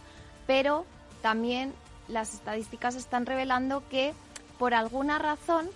[0.47, 0.85] Pero
[1.21, 1.73] también
[2.07, 4.13] las estadísticas están revelando que
[4.57, 5.69] por alguna razón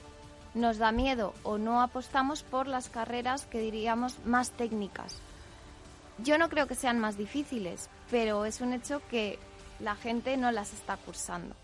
[0.54, 5.17] nos da miedo o no apostamos por las carreras que diríamos más técnicas.
[6.17, 9.39] Yo no creo que sean más difíciles, pero es un hecho que
[9.80, 11.56] la gente no las está cursando.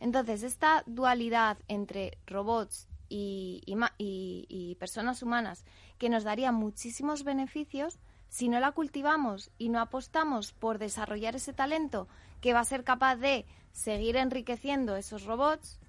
[0.00, 3.62] Entonces, esta dualidad entre robots y,
[3.98, 5.64] y, personas humanas
[5.98, 11.52] que nos daría muchísimos beneficios, si no la cultivamos y no apostamos por desarrollar ese
[11.52, 12.06] talento
[12.40, 15.80] que va a ser capaz de seguir enriqueciendo esos robots,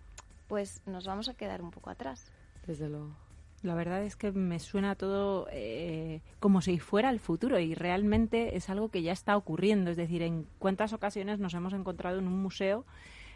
[0.47, 2.31] pues nos vamos a quedar un poco atrás.
[2.65, 3.28] Desde luego.
[3.63, 8.55] La verdad es que me suena todo eh, como si fuera el futuro y realmente
[8.55, 9.91] es algo que ya está ocurriendo.
[9.91, 12.85] Es decir, en cuántas ocasiones nos hemos encontrado en un museo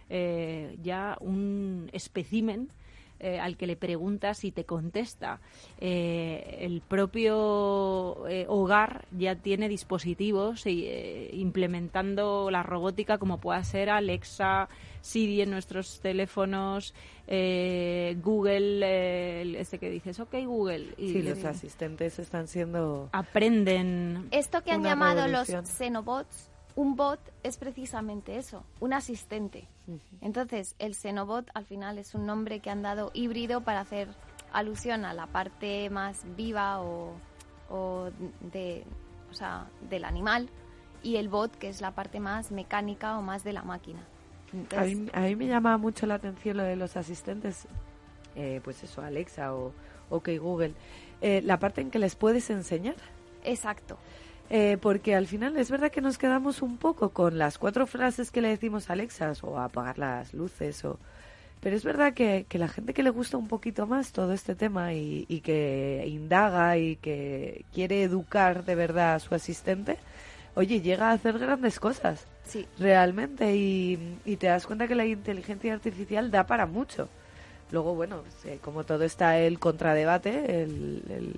[0.09, 2.69] eh, ya un espécimen
[3.23, 5.39] eh, al que le preguntas y te contesta.
[5.79, 14.67] Eh, el propio eh, hogar ya tiene dispositivos implementando la robótica como pueda ser Alexa,
[14.99, 16.93] Siri en nuestros teléfonos,
[17.25, 20.93] Google, este que dices, ok Google.
[20.97, 23.07] Y, sí, los asistentes están siendo...
[23.13, 24.27] Aprenden.
[24.31, 29.67] Esto que han llamado los Xenobots un bot es precisamente eso, un asistente.
[30.21, 34.07] Entonces, el Xenobot al final es un nombre que han dado híbrido para hacer
[34.51, 37.13] alusión a la parte más viva o,
[38.51, 38.83] de,
[39.29, 40.49] o sea, del animal
[41.01, 43.99] y el bot que es la parte más mecánica o más de la máquina.
[44.75, 44.83] a,
[45.21, 47.67] mí, me llama mucho la atención lo de los asistentes,
[48.35, 49.73] eh, pues eso, Alexa o
[50.09, 50.73] OK Google,
[51.21, 52.95] eh, la parte en que les puedes enseñar.
[53.43, 53.97] Exacto.
[54.49, 58.29] Eh, porque al final es verdad que nos quedamos un poco con las cuatro frases
[58.29, 60.99] que le decimos a Alexa o apagar las luces o...
[61.59, 64.53] Pero es verdad que, que, la gente que le gusta un poquito más todo este
[64.53, 69.97] tema y, y, que indaga y que quiere educar de verdad a su asistente,
[70.55, 72.27] oye, llega a hacer grandes cosas.
[72.45, 72.67] Sí.
[72.77, 73.55] Realmente.
[73.55, 77.07] Y, y te das cuenta que la inteligencia artificial da para mucho.
[77.71, 78.23] Luego, bueno,
[78.61, 81.33] como todo está el contradebate, el, el,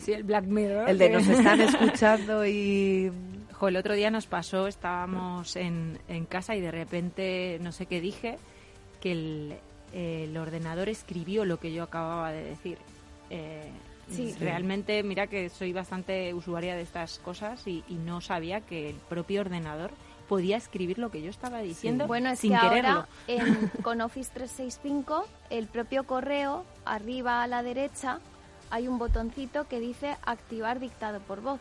[0.00, 0.88] sí, el Black Mirror.
[0.88, 3.10] El de nos están escuchando y...
[3.62, 8.00] el otro día nos pasó, estábamos en, en casa y de repente, no sé qué
[8.00, 8.38] dije,
[9.00, 9.56] que el,
[9.92, 12.78] el ordenador escribió lo que yo acababa de decir.
[13.30, 13.70] Eh,
[14.10, 18.90] sí, realmente, mira que soy bastante usuaria de estas cosas y, y, no sabía que
[18.90, 19.90] el propio ordenador
[20.28, 22.90] podía escribir lo que yo estaba diciendo bueno, es sin que quererlo.
[22.90, 28.20] Ahora, en, con Office 365, el propio correo, arriba a la derecha,
[28.70, 31.60] hay un botoncito que dice activar dictado por voz.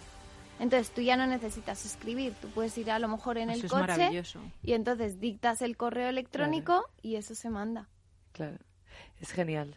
[0.59, 4.23] Entonces tú ya no necesitas escribir, tú puedes ir a lo mejor en el coche
[4.63, 7.89] y entonces dictas el correo electrónico y eso se manda.
[8.31, 8.57] Claro,
[9.19, 9.75] es genial.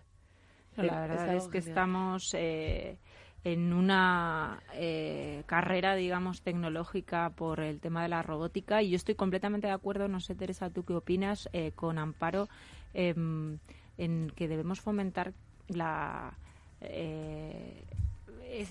[0.77, 2.99] la eh, verdad es, que estamos eh,
[3.43, 9.17] en una eh, carrera, digamos, tecnológica por el tema de la robótica y yo estoy
[9.17, 12.49] completamente de acuerdo, no sé Teresa, tú qué opinas, con Amparo,
[12.95, 13.59] em,
[13.97, 15.33] en que debemos fomentar
[15.67, 16.39] la
[16.81, 17.85] eh,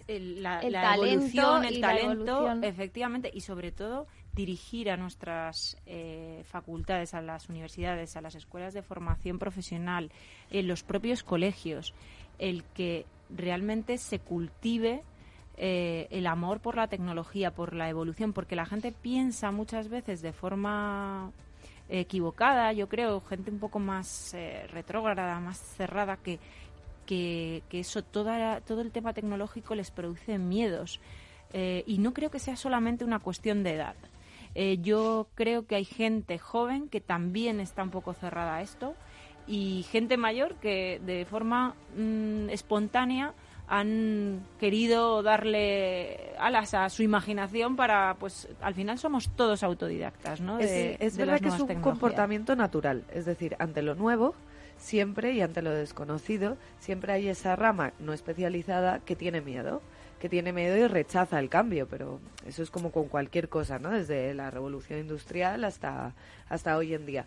[0.07, 7.13] el, la, el evolución, el talento, efectivamente, y sobre todo dirigir a nuestras eh, facultades,
[7.13, 10.11] a las universidades, a las escuelas de formación profesional,
[10.51, 11.93] en los propios colegios,
[12.37, 15.03] el que realmente se cultive
[15.57, 20.21] eh, el amor por la tecnología, por la evolución, porque la gente piensa muchas veces
[20.21, 21.31] de forma
[21.89, 26.39] equivocada, yo creo, gente un poco más eh, retrógrada, más cerrada, que
[27.07, 31.01] que, eso, toda, todo el tema tecnológico les produce miedos.
[31.53, 33.95] Eh, y no creo que sea solamente una cuestión de edad.
[34.53, 38.95] Eh, yo creo que hay gente joven que también está un poco cerrada a esto
[39.47, 43.33] y gente mayor que de forma mm, espontánea
[43.67, 50.57] han querido darle alas a su imaginación para, pues, al final somos todos autodidactas, ¿no?
[50.57, 54.35] es, verdad que es un comportamiento natural, es decir, ante lo nuevo
[54.77, 59.81] siempre, y ante lo desconocido, siempre hay esa rama no especializada que tiene miedo,
[60.19, 63.91] que tiene miedo y rechaza el cambio, pero eso es como con cualquier cosa, ¿no?
[63.91, 66.13] Desde la revolución industrial hasta,
[66.49, 67.25] hasta hoy en día.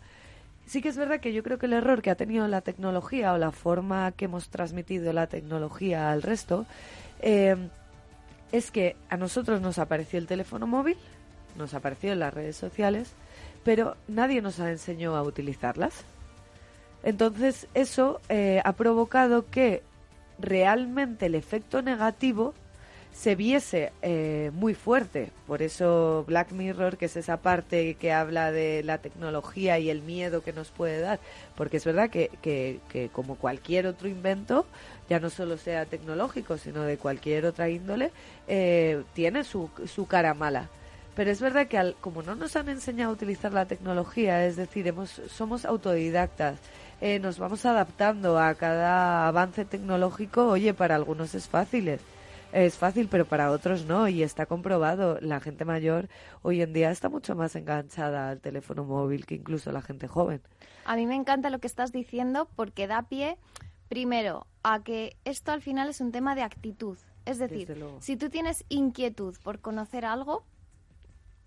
[0.67, 3.33] Sí que es verdad que yo creo que el error que ha tenido la tecnología
[3.33, 6.67] o la forma que hemos transmitido la tecnología al resto
[7.21, 7.57] eh,
[8.53, 10.97] es que a nosotros nos apareció el teléfono móvil,
[11.57, 13.13] nos apareció en las redes sociales,
[13.65, 16.05] pero nadie nos ha enseñado a utilizarlas.
[17.03, 19.83] Entonces eso eh, ha provocado que
[20.39, 22.55] realmente el efecto negativo
[23.13, 25.31] se viese eh, muy fuerte.
[25.47, 30.03] Por eso Black Mirror, que es esa parte que habla de la tecnología y el
[30.03, 31.19] miedo que nos puede dar,
[31.57, 34.67] porque es verdad que, que, que como cualquier otro invento,
[35.09, 38.13] ya no solo sea tecnológico, sino de cualquier otra índole,
[38.47, 40.69] eh, tiene su, su cara mala.
[41.17, 44.57] Pero es verdad que al, como no nos han enseñado a utilizar la tecnología, es
[44.57, 46.59] decir, hemos, somos autodidactas,
[47.01, 51.99] eh, nos vamos adaptando a cada avance tecnológico, oye, para algunos es fácil,
[52.53, 55.19] es fácil, pero para otros no, y está comprobado.
[55.21, 56.09] La gente mayor
[56.43, 60.43] hoy en día está mucho más enganchada al teléfono móvil que incluso la gente joven.
[60.85, 63.39] A mí me encanta lo que estás diciendo porque da pie,
[63.89, 66.99] primero, a que esto al final es un tema de actitud.
[67.25, 70.43] Es decir, si tú tienes inquietud por conocer algo,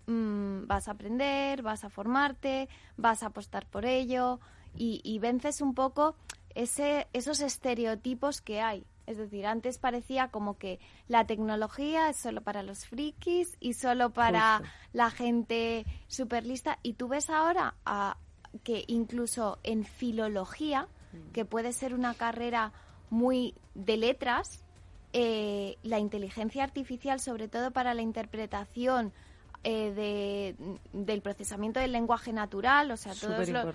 [0.06, 4.40] mmm, vas a aprender, vas a formarte, vas a apostar por ello
[4.76, 6.16] y, y vences un poco
[6.54, 8.84] ese, esos estereotipos que hay.
[9.06, 14.10] Es decir, antes parecía como que la tecnología es solo para los frikis y solo
[14.10, 14.62] para
[14.92, 16.78] la gente super lista.
[16.82, 18.16] Y tú ves ahora a,
[18.62, 21.32] que incluso en filología, mm.
[21.32, 22.72] que puede ser una carrera
[23.10, 24.64] muy de letras,
[25.12, 29.12] eh, la inteligencia artificial, sobre todo para la interpretación
[29.64, 33.72] eh, de, del procesamiento del lenguaje natural, o sea, todo es lo,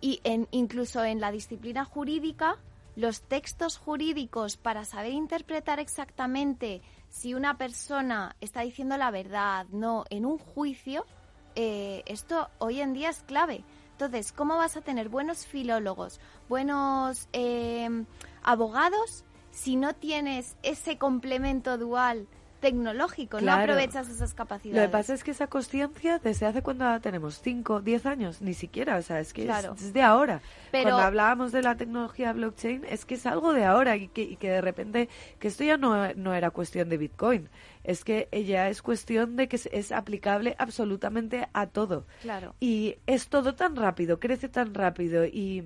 [0.00, 2.58] y en, incluso en la disciplina jurídica
[2.98, 10.04] los textos jurídicos para saber interpretar exactamente si una persona está diciendo la verdad, no,
[10.10, 11.06] en un juicio,
[11.54, 13.62] eh, esto hoy en día es clave.
[13.92, 17.88] Entonces, ¿cómo vas a tener buenos filólogos, buenos eh,
[18.42, 22.26] abogados si no tienes ese complemento dual
[22.60, 24.82] tecnológico, no aprovechas esas capacidades.
[24.82, 28.54] Lo que pasa es que esa conciencia desde hace cuando tenemos 5, 10 años, ni
[28.54, 30.40] siquiera, o sea, es que es, de ahora.
[30.70, 30.90] Pero...
[30.90, 34.36] Cuando hablábamos de la tecnología blockchain, es que es algo de ahora y que, y
[34.36, 37.48] que de repente, que esto ya no, no era cuestión de Bitcoin,
[37.84, 42.06] es que ella es cuestión de que es, es, aplicable absolutamente a todo.
[42.22, 42.54] Claro.
[42.60, 45.64] Y es todo tan rápido, crece tan rápido y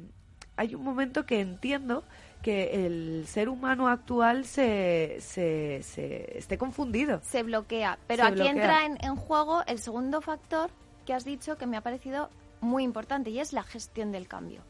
[0.56, 2.04] hay un momento que entiendo
[2.42, 7.20] que el ser humano actual se, se, se esté confundido.
[7.22, 7.98] Se bloquea.
[8.08, 10.70] Pero aquí entra en, en juego el segundo factor
[11.06, 12.28] que has dicho que me ha parecido
[12.60, 14.62] muy importante y es la gestión del cambio.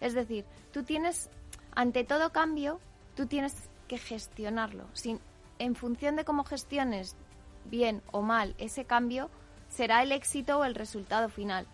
[0.00, 1.30] Es decir, tú tienes,
[1.74, 2.80] ante todo cambio,
[3.14, 3.54] tú tienes
[3.88, 4.84] que gestionarlo.
[4.92, 5.20] Sin,
[5.58, 7.16] en función de cómo gestiones
[7.64, 9.30] bien o mal ese cambio,
[9.68, 11.66] será el éxito o el resultado final.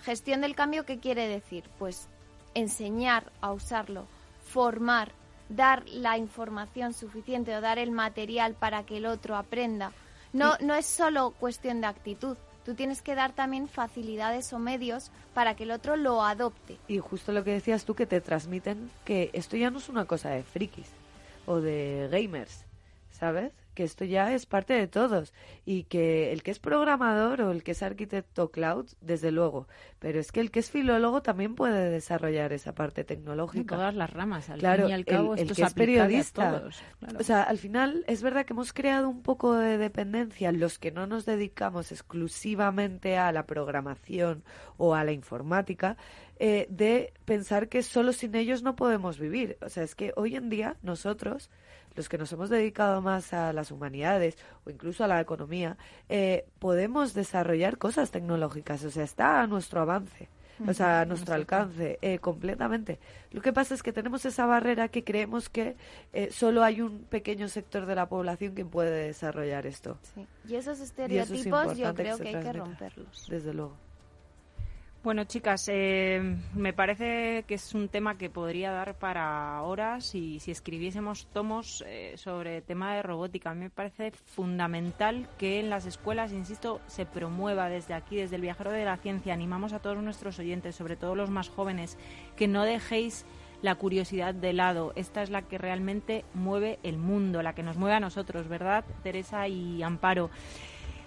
[0.00, 1.64] Gestión del cambio, ¿qué quiere decir?
[1.78, 2.08] Pues
[2.54, 4.06] enseñar a usarlo
[4.48, 5.12] formar,
[5.48, 9.92] dar la información suficiente o dar el material para que el otro aprenda.
[10.32, 12.36] No, no es solo cuestión de actitud.
[12.64, 16.76] Tú tienes que dar también facilidades o medios para que el otro lo adopte.
[16.86, 20.04] Y justo lo que decías tú, que te transmiten que esto ya no es una
[20.04, 20.88] cosa de frikis
[21.46, 22.64] o de gamers,
[23.10, 23.52] ¿sabes?
[23.78, 25.32] Que esto ya es parte de todos
[25.64, 29.68] y que el que es programador o el que es arquitecto cloud, desde luego,
[30.00, 33.60] pero es que el que es filólogo también puede desarrollar esa parte tecnológica.
[33.60, 36.64] En todas las ramas, al claro, fin y al cabo, el, que es periodista.
[37.20, 40.90] O sea, al final es verdad que hemos creado un poco de dependencia los que
[40.90, 44.42] no nos dedicamos exclusivamente a la programación
[44.76, 45.96] o a la informática,
[46.40, 49.56] eh, de pensar que solo sin ellos no podemos vivir.
[49.60, 51.48] O sea, es que hoy en día nosotros
[51.98, 55.76] los que nos hemos dedicado más a las humanidades o incluso a la economía,
[56.08, 60.28] eh, podemos desarrollar cosas tecnológicas, o sea, está a nuestro avance.
[60.66, 62.98] O sea, a nuestro alcance, eh, completamente.
[63.30, 65.76] Lo que pasa es que tenemos esa barrera que creemos que
[66.12, 69.98] eh, solo hay un pequeño sector de la población que puede desarrollar esto.
[70.48, 73.28] Y esos estereotipos yo creo que hay que romperlos.
[73.30, 73.76] Desde luego.
[75.04, 76.20] Bueno, chicas, eh,
[76.56, 81.84] me parece que es un tema que podría dar para horas y si escribiésemos tomos
[81.86, 83.50] eh, sobre tema de robótica.
[83.50, 88.36] A mí me parece fundamental que en las escuelas, insisto, se promueva desde aquí, desde
[88.36, 89.34] el viajero de la ciencia.
[89.34, 91.96] Animamos a todos nuestros oyentes, sobre todo los más jóvenes,
[92.34, 93.24] que no dejéis
[93.62, 94.92] la curiosidad de lado.
[94.96, 98.84] Esta es la que realmente mueve el mundo, la que nos mueve a nosotros, ¿verdad,
[99.04, 100.28] Teresa y Amparo?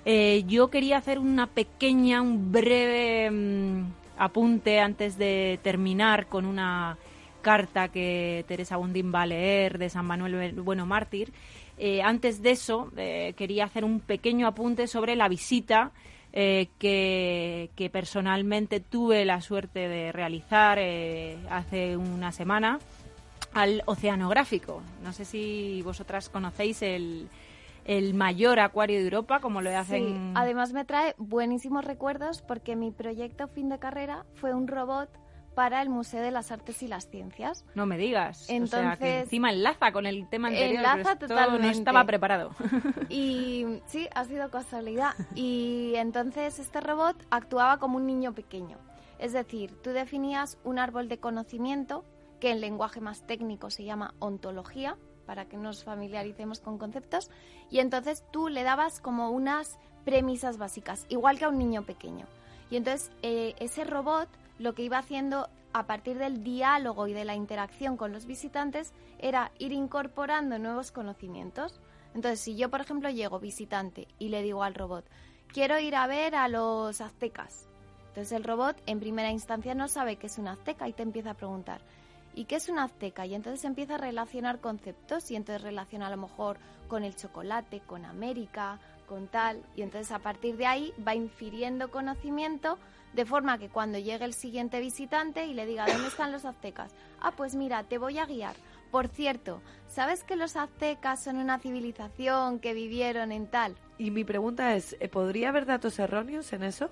[0.06, 6.98] Eh, yo quería hacer una pequeña, un breve mm, apunte antes de terminar con una
[7.42, 11.32] carta que Teresa Bundín va a leer de San Manuel Bueno Mártir.
[11.78, 15.92] Eh, antes de eso, eh, quería hacer un pequeño apunte sobre la visita
[16.34, 20.80] que, personalmente tuve la suerte de realizar
[21.50, 22.80] hace una semana
[23.54, 24.82] al oceanográfico.
[25.04, 27.28] No sé si vosotras conocéis el,
[27.86, 30.06] el mayor acuario de Europa, como lo hacen.
[30.08, 35.10] Sí, además me trae buenísimos recuerdos porque mi proyecto fin de carrera fue un robot
[35.56, 37.66] para el Museo de las Artes y las Ciencias.
[37.76, 38.50] No me digas.
[38.50, 40.78] Entonces, o sea, que encima enlaza con el tema anterior.
[40.78, 41.68] Enlaza pero totalmente.
[41.68, 42.52] no estaba preparado.
[43.10, 45.14] Y sí, ha sido casualidad.
[45.36, 48.78] Y entonces este robot actuaba como un niño pequeño.
[49.20, 52.06] Es decir, tú definías un árbol de conocimiento
[52.40, 54.98] que en lenguaje más técnico se llama ontología,
[55.32, 57.32] para que nos familiaricemos con conceptos,
[57.70, 62.26] y entonces tú le dabas como unas premisas básicas, igual que a un niño pequeño.
[62.70, 64.28] Y entonces eh, ese robot
[64.60, 68.92] lo que iba haciendo a partir del diálogo y de la interacción con los visitantes
[69.20, 71.80] era ir incorporando nuevos conocimientos.
[72.14, 75.06] Entonces, si yo, por ejemplo, llego visitante y le digo al robot,
[75.48, 77.70] quiero ir a ver a los aztecas.
[78.10, 81.32] Entonces el robot en primera instancia no sabe qué es un azteca y te empieza
[81.32, 81.80] a preguntar,
[82.34, 83.26] ¿y qué es un azteca?
[83.26, 86.58] Y entonces empieza a relacionar conceptos y entonces relaciona a lo mejor
[86.88, 89.64] con el chocolate, con América, con tal.
[89.76, 92.78] Y entonces a partir de ahí va infiriendo conocimiento
[93.14, 96.94] de forma que cuando llegue el siguiente visitante y le diga, ¿dónde están los aztecas?
[97.20, 98.56] Ah, pues mira, te voy a guiar.
[98.90, 103.76] Por cierto, ¿sabes que los aztecas son una civilización que vivieron en tal?
[103.98, 106.90] Y mi pregunta es, ¿eh, ¿podría haber datos erróneos en eso?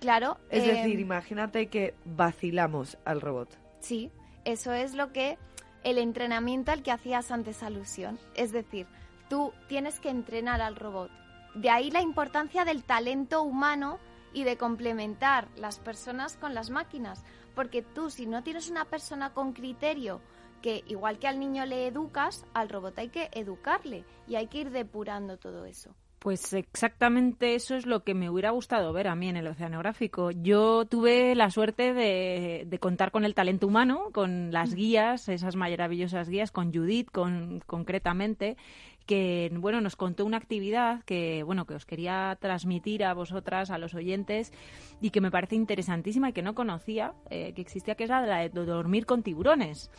[0.00, 0.38] Claro.
[0.50, 3.48] Es eh, decir, imagínate que vacilamos al robot.
[3.80, 4.10] Sí,
[4.44, 5.38] eso es lo que
[5.84, 8.18] el entrenamiento al que hacías antes alusión.
[8.34, 8.86] Es decir,
[9.28, 11.10] tú tienes que entrenar al robot.
[11.54, 13.98] De ahí la importancia del talento humano
[14.32, 17.22] y de complementar las personas con las máquinas.
[17.54, 20.20] Porque tú, si no tienes una persona con criterio,
[20.62, 24.58] que igual que al niño le educas, al robot hay que educarle y hay que
[24.58, 25.94] ir depurando todo eso.
[26.22, 30.30] Pues exactamente eso es lo que me hubiera gustado ver a mí en el oceanográfico.
[30.30, 35.56] Yo tuve la suerte de, de contar con el talento humano, con las guías, esas
[35.56, 38.56] maravillosas guías, con Judith con, concretamente,
[39.04, 43.78] que bueno nos contó una actividad que bueno que os quería transmitir a vosotras, a
[43.78, 44.52] los oyentes,
[45.00, 48.22] y que me parece interesantísima y que no conocía, eh, que existía, que es la
[48.22, 49.90] de dormir con tiburones.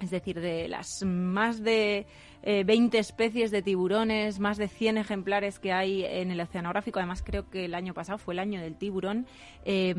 [0.00, 2.06] Es decir, de las más de
[2.42, 7.22] eh, 20 especies de tiburones, más de 100 ejemplares que hay en el oceanográfico, además
[7.22, 9.26] creo que el año pasado fue el año del tiburón,
[9.64, 9.94] eh,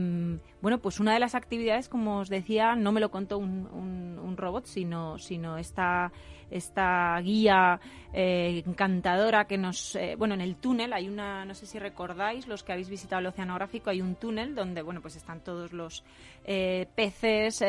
[0.61, 4.19] bueno, pues una de las actividades, como os decía, no me lo contó un, un,
[4.19, 6.11] un robot, sino, sino esta,
[6.49, 7.79] esta guía
[8.13, 9.95] eh, encantadora que nos...
[9.95, 13.19] Eh, bueno, en el túnel hay una, no sé si recordáis, los que habéis visitado
[13.19, 16.03] el oceanográfico, hay un túnel donde, bueno, pues están todos los
[16.45, 17.63] eh, peces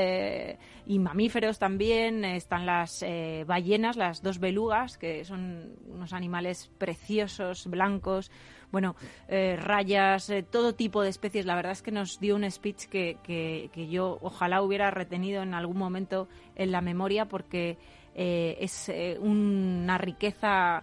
[0.87, 3.05] y mamíferos también, están las
[3.47, 8.31] ballenas, las dos belugas, que son unos animales preciosos, blancos,
[8.71, 8.95] bueno,
[9.29, 11.47] rayas, todo tipo de especies.
[11.47, 15.55] La verdad es que nos dio un speech que, que, yo ojalá hubiera retenido en
[15.55, 17.79] algún momento en la memoria porque
[18.17, 18.91] eh, es
[19.21, 20.83] una riqueza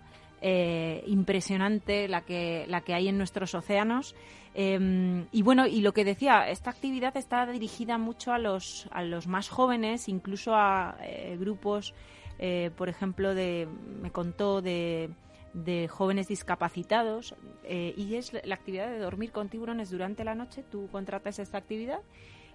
[1.08, 4.14] impresionante la que, la que hay en nuestros océanos.
[4.56, 9.04] Eh, y bueno, y lo que decía, esta actividad está dirigida mucho a los, a
[9.04, 11.94] los más jóvenes, incluso a eh, grupos,
[12.40, 13.68] eh, por ejemplo, de,
[14.02, 15.10] me contó de,
[15.54, 20.64] de jóvenes discapacitados, y es la actividad de dormir con tiburones durante la noche.
[20.70, 22.02] Tú contratas esta actividad.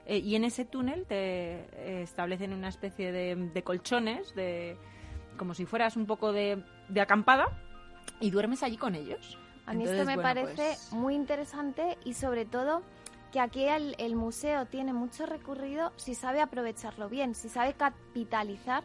[0.09, 4.77] Y en ese túnel te establecen una especie de, de, colchones, de
[5.37, 7.47] como si fueras un poco de, de acampada,
[8.21, 9.39] y duermes allí con ellos.
[9.67, 12.83] A mí Entonces, esto me bueno, parece pues- muy interesante y sobre todo
[13.33, 18.83] que aquí el, el museo tiene mucho recorrido si sabe aprovecharlo bien, si sabe capitalizar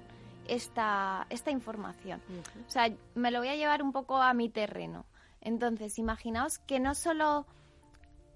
[0.47, 2.21] esta, esta información.
[2.67, 5.05] O sea, me lo voy a llevar un poco a mi terreno.
[5.39, 7.45] Entonces, imaginaos que no solo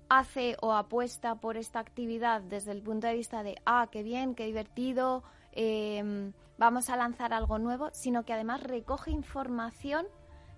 [0.10, 4.36] hace o apuesta por esta actividad desde el punto de vista de, ah, qué bien,
[4.36, 10.06] qué divertido, eh, vamos a lanzar algo nuevo, sino que además recoge información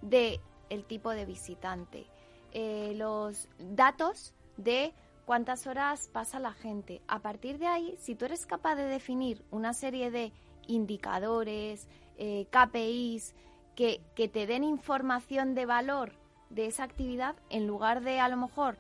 [0.02, 0.40] de
[0.88, 2.08] tipo de visitante,
[2.52, 4.94] eh, los datos de
[5.26, 7.02] cuántas horas pasa la gente.
[7.08, 10.32] A partir de ahí, si tú eres capaz de definir una serie de
[10.68, 11.88] indicadores,
[12.18, 13.36] eh, KPIs,
[13.76, 16.14] que, que te den información de valor
[16.50, 18.78] de esa actividad, en lugar de a lo mejor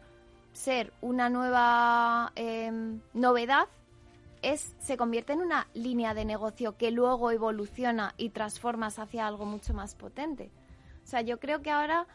[0.60, 2.70] ser una nueva eh,
[3.14, 3.68] novedad,
[4.42, 9.46] es, se convierte en una línea de negocio que luego evoluciona y transformas hacia algo
[9.46, 10.52] mucho más potente.
[11.04, 12.08] O sea, yo creo que ahora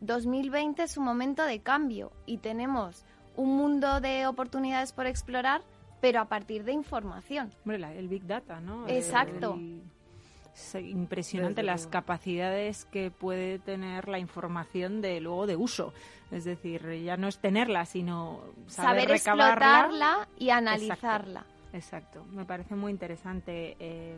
[0.00, 3.04] 2020 es un momento de cambio y tenemos
[3.36, 5.62] un mundo de oportunidades por explorar,
[6.00, 7.52] pero a partir de información.
[7.64, 8.86] Hombre, la- el Big Data, ¿no?
[8.88, 9.54] Exacto.
[9.54, 9.82] El-
[10.54, 11.90] es impresionante Desde las luego.
[11.92, 15.92] capacidades que puede tener la información de luego de uso.
[16.30, 17.80] Es decir, ya no es tenerla,
[18.66, 21.40] saber, Saber explotarla y analizarla.
[21.40, 21.57] Exacto,
[22.30, 23.76] me parece muy interesante.
[23.78, 24.16] Eh,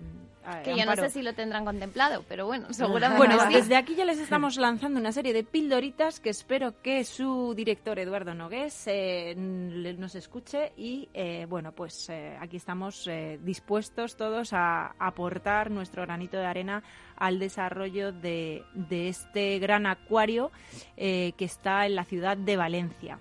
[0.65, 3.17] que yo no sé si lo tendrán contemplado, pero bueno, seguramente.
[3.17, 7.55] Bueno, desde aquí ya les estamos lanzando una serie de pildoritas que espero que su
[7.55, 13.09] director Eduardo Nogués eh, nos escuche y eh, bueno, pues eh, aquí estamos
[13.41, 16.83] dispuestos todos a aportar nuestro granito de arena
[17.17, 20.51] al desarrollo de, de este gran acuario
[20.97, 23.19] que está en la ciudad de Valencia.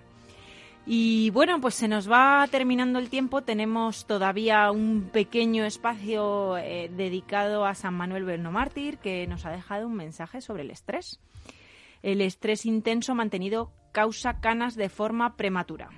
[0.86, 3.42] Y bueno, pues se nos va terminando el tiempo.
[3.42, 9.50] Tenemos todavía un pequeño espacio eh, dedicado a San Manuel Berno Mártir que nos ha
[9.50, 11.20] dejado un mensaje sobre el estrés.
[12.02, 15.90] El estrés intenso mantenido causa canas de forma prematura.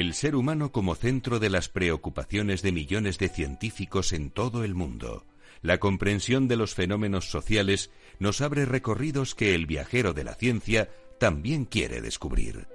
[0.00, 4.74] El ser humano como centro de las preocupaciones de millones de científicos en todo el
[4.74, 5.26] mundo.
[5.60, 10.88] La comprensión de los fenómenos sociales nos abre recorridos que el viajero de la ciencia
[11.18, 12.66] también quiere descubrir.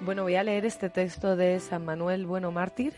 [0.00, 2.94] Bueno, voy a leer este texto de San Manuel Bueno Mártir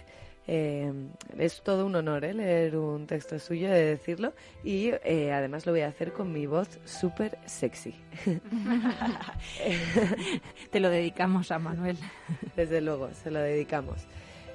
[0.49, 0.93] eh,
[1.39, 2.35] es todo un honor ¿eh?
[2.35, 4.33] leer un texto suyo, de decirlo,
[4.65, 7.95] y eh, además lo voy a hacer con mi voz súper sexy.
[10.71, 11.97] Te lo dedicamos a Manuel.
[12.57, 14.07] Desde luego, se lo dedicamos.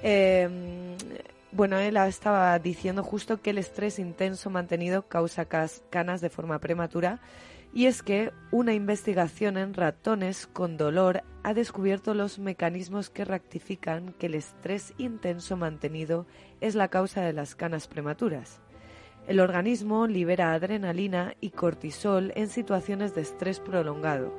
[0.02, 0.96] Em,
[1.52, 7.20] bueno, él estaba diciendo justo que el estrés intenso mantenido causa canas de forma prematura
[7.72, 14.12] y es que una investigación en ratones con dolor ha descubierto los mecanismos que rectifican
[14.14, 16.26] que el estrés intenso mantenido
[16.60, 18.60] es la causa de las canas prematuras.
[19.26, 24.32] El organismo libera adrenalina y cortisol en situaciones de estrés prolongado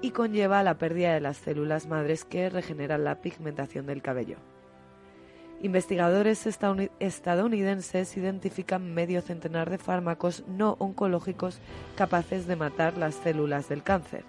[0.00, 4.36] y conlleva la pérdida de las células madres que regeneran la pigmentación del cabello.
[5.66, 6.46] Investigadores
[7.00, 11.58] estadounidenses identifican medio centenar de fármacos no oncológicos
[11.96, 14.22] capaces de matar las células del cáncer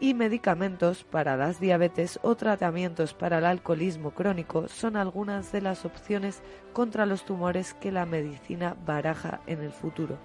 [0.00, 5.84] y medicamentos para las diabetes o tratamientos para el alcoholismo crónico son algunas de las
[5.84, 10.18] opciones contra los tumores que la medicina baraja en el futuro.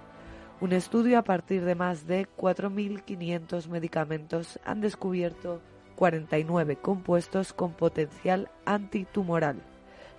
[0.62, 5.62] Un estudio a partir de más de 4.500 medicamentos han descubierto
[5.96, 9.62] 49 compuestos con potencial antitumoral.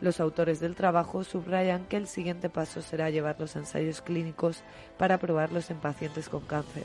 [0.00, 4.62] Los autores del trabajo subrayan que el siguiente paso será llevar los ensayos clínicos
[4.96, 6.84] para probarlos en pacientes con cáncer.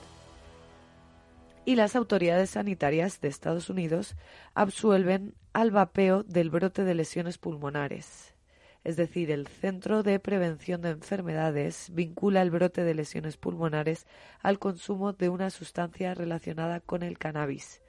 [1.64, 4.16] Y las autoridades sanitarias de Estados Unidos
[4.54, 8.36] absuelven al vapeo del brote de lesiones pulmonares.
[8.84, 14.06] Es decir, el Centro de Prevención de Enfermedades vincula el brote de lesiones pulmonares
[14.42, 17.82] al consumo de una sustancia relacionada con el cannabis.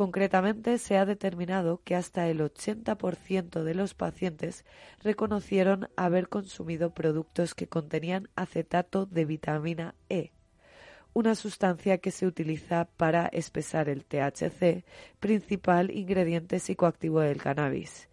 [0.00, 4.64] Concretamente, se ha determinado que hasta el 80% de los pacientes
[5.02, 10.32] reconocieron haber consumido productos que contenían acetato de vitamina E,
[11.12, 14.86] una sustancia que se utiliza para espesar el THC,
[15.20, 18.08] principal ingrediente psicoactivo del cannabis.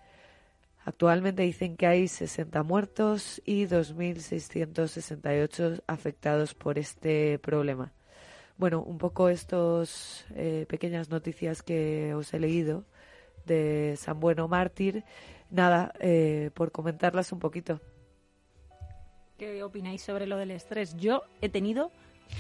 [0.83, 7.93] Actualmente dicen que hay 60 muertos y 2.668 afectados por este problema
[8.57, 12.85] bueno, un poco estas eh, pequeñas noticias que os he leído
[13.45, 15.03] de San Bueno Mártir.
[15.49, 17.79] Nada, eh, por comentarlas un poquito.
[19.37, 20.95] ¿Qué opináis sobre lo del estrés?
[20.97, 21.91] Yo he tenido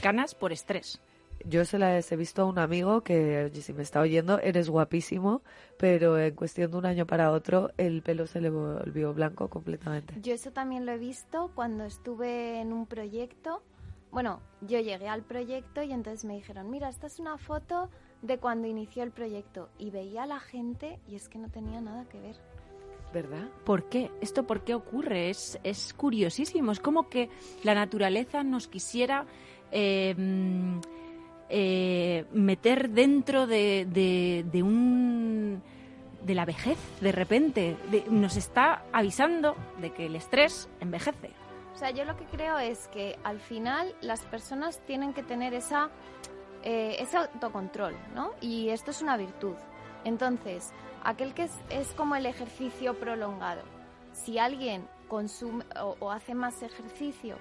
[0.01, 0.99] canas por estrés.
[1.45, 5.43] Yo se las he visto a un amigo que, si me está oyendo, eres guapísimo,
[5.77, 10.15] pero en cuestión de un año para otro el pelo se le volvió blanco completamente.
[10.21, 13.61] Yo eso también lo he visto cuando estuve en un proyecto
[14.11, 17.89] bueno, yo llegué al proyecto y entonces me dijeron, mira, esta es una foto
[18.21, 19.69] de cuando inició el proyecto.
[19.77, 22.35] Y veía a la gente y es que no tenía nada que ver.
[23.13, 23.49] ¿Verdad?
[23.63, 24.11] ¿Por qué?
[24.21, 25.29] ¿Esto por qué ocurre?
[25.29, 26.71] Es, es curiosísimo.
[26.71, 27.29] Es como que
[27.63, 29.25] la naturaleza nos quisiera
[29.71, 30.81] em,
[31.49, 33.85] eh, meter dentro de,
[34.51, 35.61] de, un
[36.23, 37.77] de la vejez de repente.
[38.09, 41.46] nos está avisando de que el estrés envejece.
[41.77, 45.53] O sea, yo lo que creo es que al final las personas tienen que tener
[45.53, 45.91] esa,
[46.63, 48.31] eh, ese autocontrol, ¿no?
[48.41, 49.53] Y esto es una virtud.
[50.03, 50.73] Entonces,
[51.03, 53.61] aquel que es, como el ejercicio prolongado,
[54.11, 57.37] si alguien consume o, hace más ejercicio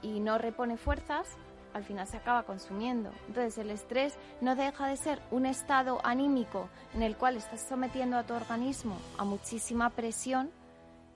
[0.00, 1.36] y no repone fuerzas,
[1.74, 3.10] al final se acaba consumiendo.
[3.28, 8.16] Entonces el estrés no deja de ser un estado anímico en el cual estás sometiendo
[8.16, 10.50] a tu organismo a muchísima presión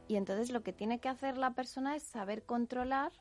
[0.09, 3.13] y entonces lo que tiene que hacer la persona es saber controlar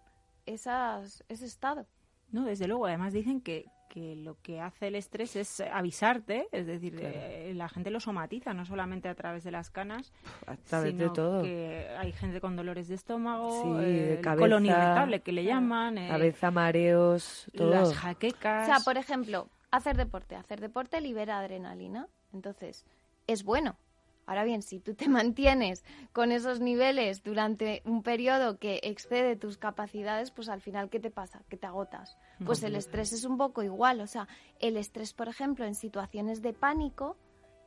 [0.46, 1.86] esas, ese estado.
[2.32, 2.86] No, desde luego.
[2.86, 7.68] Además dicen que, que lo que hace el estrés es avisarte, es decir, eh, la
[7.68, 10.14] gente lo somatiza, no solamente a través de las canas,
[10.46, 11.44] a través de todo.
[11.44, 16.52] que hay gente con dolores de estómago, eh, colon irritable que le llaman, eh, cabeza,
[16.52, 17.72] mareos, todo.
[17.72, 18.70] las jaquecas.
[18.70, 22.86] O sea, por ejemplo, hacer deporte, hacer deporte libera adrenalina, entonces
[23.28, 23.78] es bueno
[24.28, 29.58] Ahora bien, si tú te mantienes con esos niveles durante un periodo que excede tus
[29.58, 31.42] capacidades, pues al final, ¿qué te pasa?
[31.50, 32.18] Que te agotas.
[32.46, 34.02] Pues el estrés es un poco igual.
[34.02, 34.28] O sea,
[34.60, 37.18] el estrés, por ejemplo, en situaciones de pánico,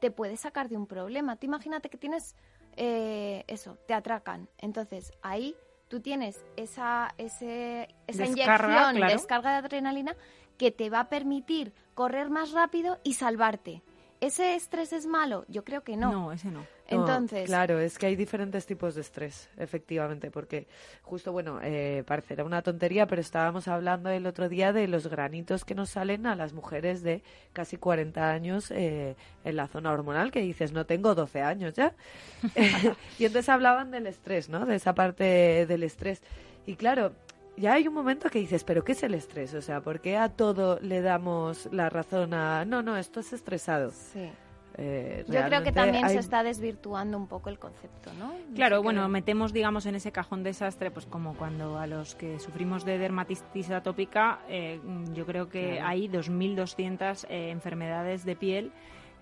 [0.01, 1.37] te puede sacar de un problema.
[1.37, 2.37] Tú imagínate que tienes
[2.77, 4.49] eh, eso, te atracan.
[4.59, 5.57] Entonces, ahí
[5.89, 10.17] tú tienes esa, esa inyección, descarga de adrenalina
[10.57, 13.83] que te va a permitir correr más rápido y salvarte.
[14.21, 15.47] ¿Ese estrés es malo?
[15.49, 16.13] Yo creo que no.
[16.13, 16.67] No, ese no.
[16.87, 17.47] Entonces.
[17.47, 20.67] claro, es que hay diferentes tipos de estrés, efectivamente, porque
[21.03, 25.65] justo, bueno, eh, parecerá una tontería, pero estábamos hablando el otro día de los granitos
[25.65, 29.15] que nos salen a las mujeres de casi 40 años eh,
[29.45, 31.95] en la zona hormonal, que dices, no tengo 12 años ya.
[33.19, 34.67] y entonces hablaban del estrés, ¿no?
[34.67, 36.23] De esa parte del estrés.
[36.67, 37.13] Y claro,
[37.61, 39.55] ya hay un momento que dices, pero ¿qué es el estrés?
[39.55, 43.33] O sea, ¿por qué a todo le damos la razón a, no, no, esto es
[43.33, 43.91] estresado?
[43.91, 44.31] Sí.
[44.79, 48.33] Eh, Yo creo que también se está desvirtuando un poco el concepto, ¿no?
[48.55, 52.85] claro, bueno, metemos, digamos, en ese cajón desastre, pues como cuando a los que sufrimos
[52.85, 54.81] de dermatitis atópica, eh,
[55.13, 58.73] yo creo que hay 2.200 eh, enfermedades de piel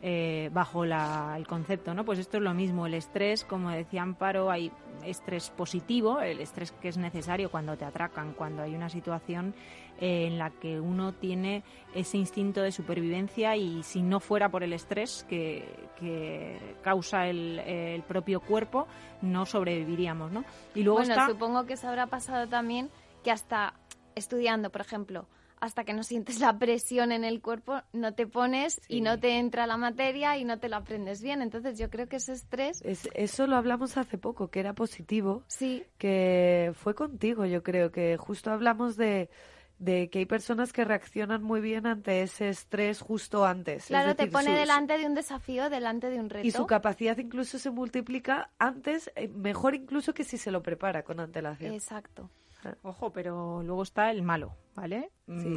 [0.00, 2.04] eh, bajo el concepto, ¿no?
[2.04, 4.70] Pues esto es lo mismo, el estrés, como decía Amparo, hay
[5.04, 9.54] estrés positivo, el estrés que es necesario cuando te atracan, cuando hay una situación
[10.00, 14.62] eh, en la que uno tiene ese instinto de supervivencia y si no fuera por
[14.62, 15.88] el estrés que,
[16.82, 18.86] causa el, propio cuerpo,
[19.20, 20.44] no sobreviviríamos, ¿no?
[20.76, 22.88] Y luego bueno, supongo que se habrá pasado también
[23.24, 23.74] que hasta
[24.14, 25.26] estudiando, por ejemplo,
[25.60, 29.38] hasta que no sientes la presión en el cuerpo, no te pones y no te
[29.38, 31.42] entra la materia y no te lo aprendes bien.
[31.42, 32.82] Entonces yo creo que ese estrés...
[32.84, 35.44] eso lo hablamos hace poco, que era positivo.
[35.48, 35.84] Sí.
[35.98, 39.30] Que fue contigo, yo creo que justo hablamos de
[39.78, 43.86] de que hay personas que reaccionan muy bien ante ese estrés justo antes.
[43.86, 46.46] Claro, te pone delante de un desafío, delante de un reto.
[46.46, 51.04] Y su capacidad incluso se multiplica antes, eh, mejor incluso que si se lo prepara
[51.04, 51.72] con antelación.
[51.72, 52.28] Exacto.
[52.82, 55.10] Ojo, pero luego está el malo, ¿vale?
[55.26, 55.56] Mm,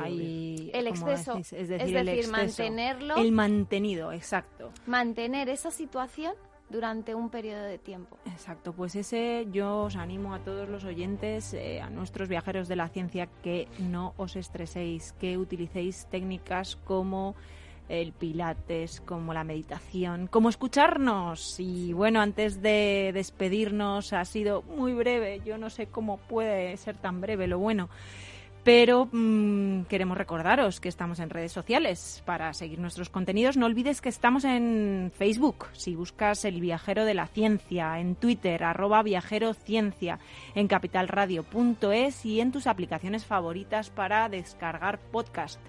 [0.74, 1.38] el exceso.
[1.38, 3.16] es decir, el mantenerlo.
[3.16, 4.72] El mantenido, exacto.
[4.86, 6.34] Mantener esa situación
[6.72, 8.18] durante un periodo de tiempo.
[8.26, 12.78] Exacto, pues ese yo os animo a todos los oyentes, eh, a nuestros viajeros de
[12.78, 17.36] la ciencia, que no os estreséis, que utilicéis técnicas como
[17.92, 21.60] el pilates, como la meditación, como escucharnos.
[21.60, 26.96] Y bueno, antes de despedirnos, ha sido muy breve, yo no sé cómo puede ser
[26.96, 27.90] tan breve, lo bueno.
[28.64, 33.58] Pero mm, queremos recordaros que estamos en redes sociales para seguir nuestros contenidos.
[33.58, 38.64] No olvides que estamos en Facebook, si buscas el viajero de la ciencia, en Twitter,
[38.64, 40.20] arroba viajerociencia,
[40.54, 45.60] en capitalradio.es y en tus aplicaciones favoritas para descargar podcast.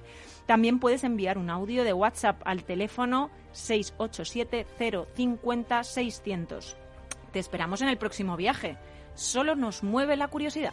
[0.46, 4.66] También puedes enviar un audio de WhatsApp al teléfono 687
[5.14, 6.76] 050 600.
[7.32, 8.76] Te esperamos en el próximo viaje.
[9.14, 10.72] Solo nos mueve la curiosidad.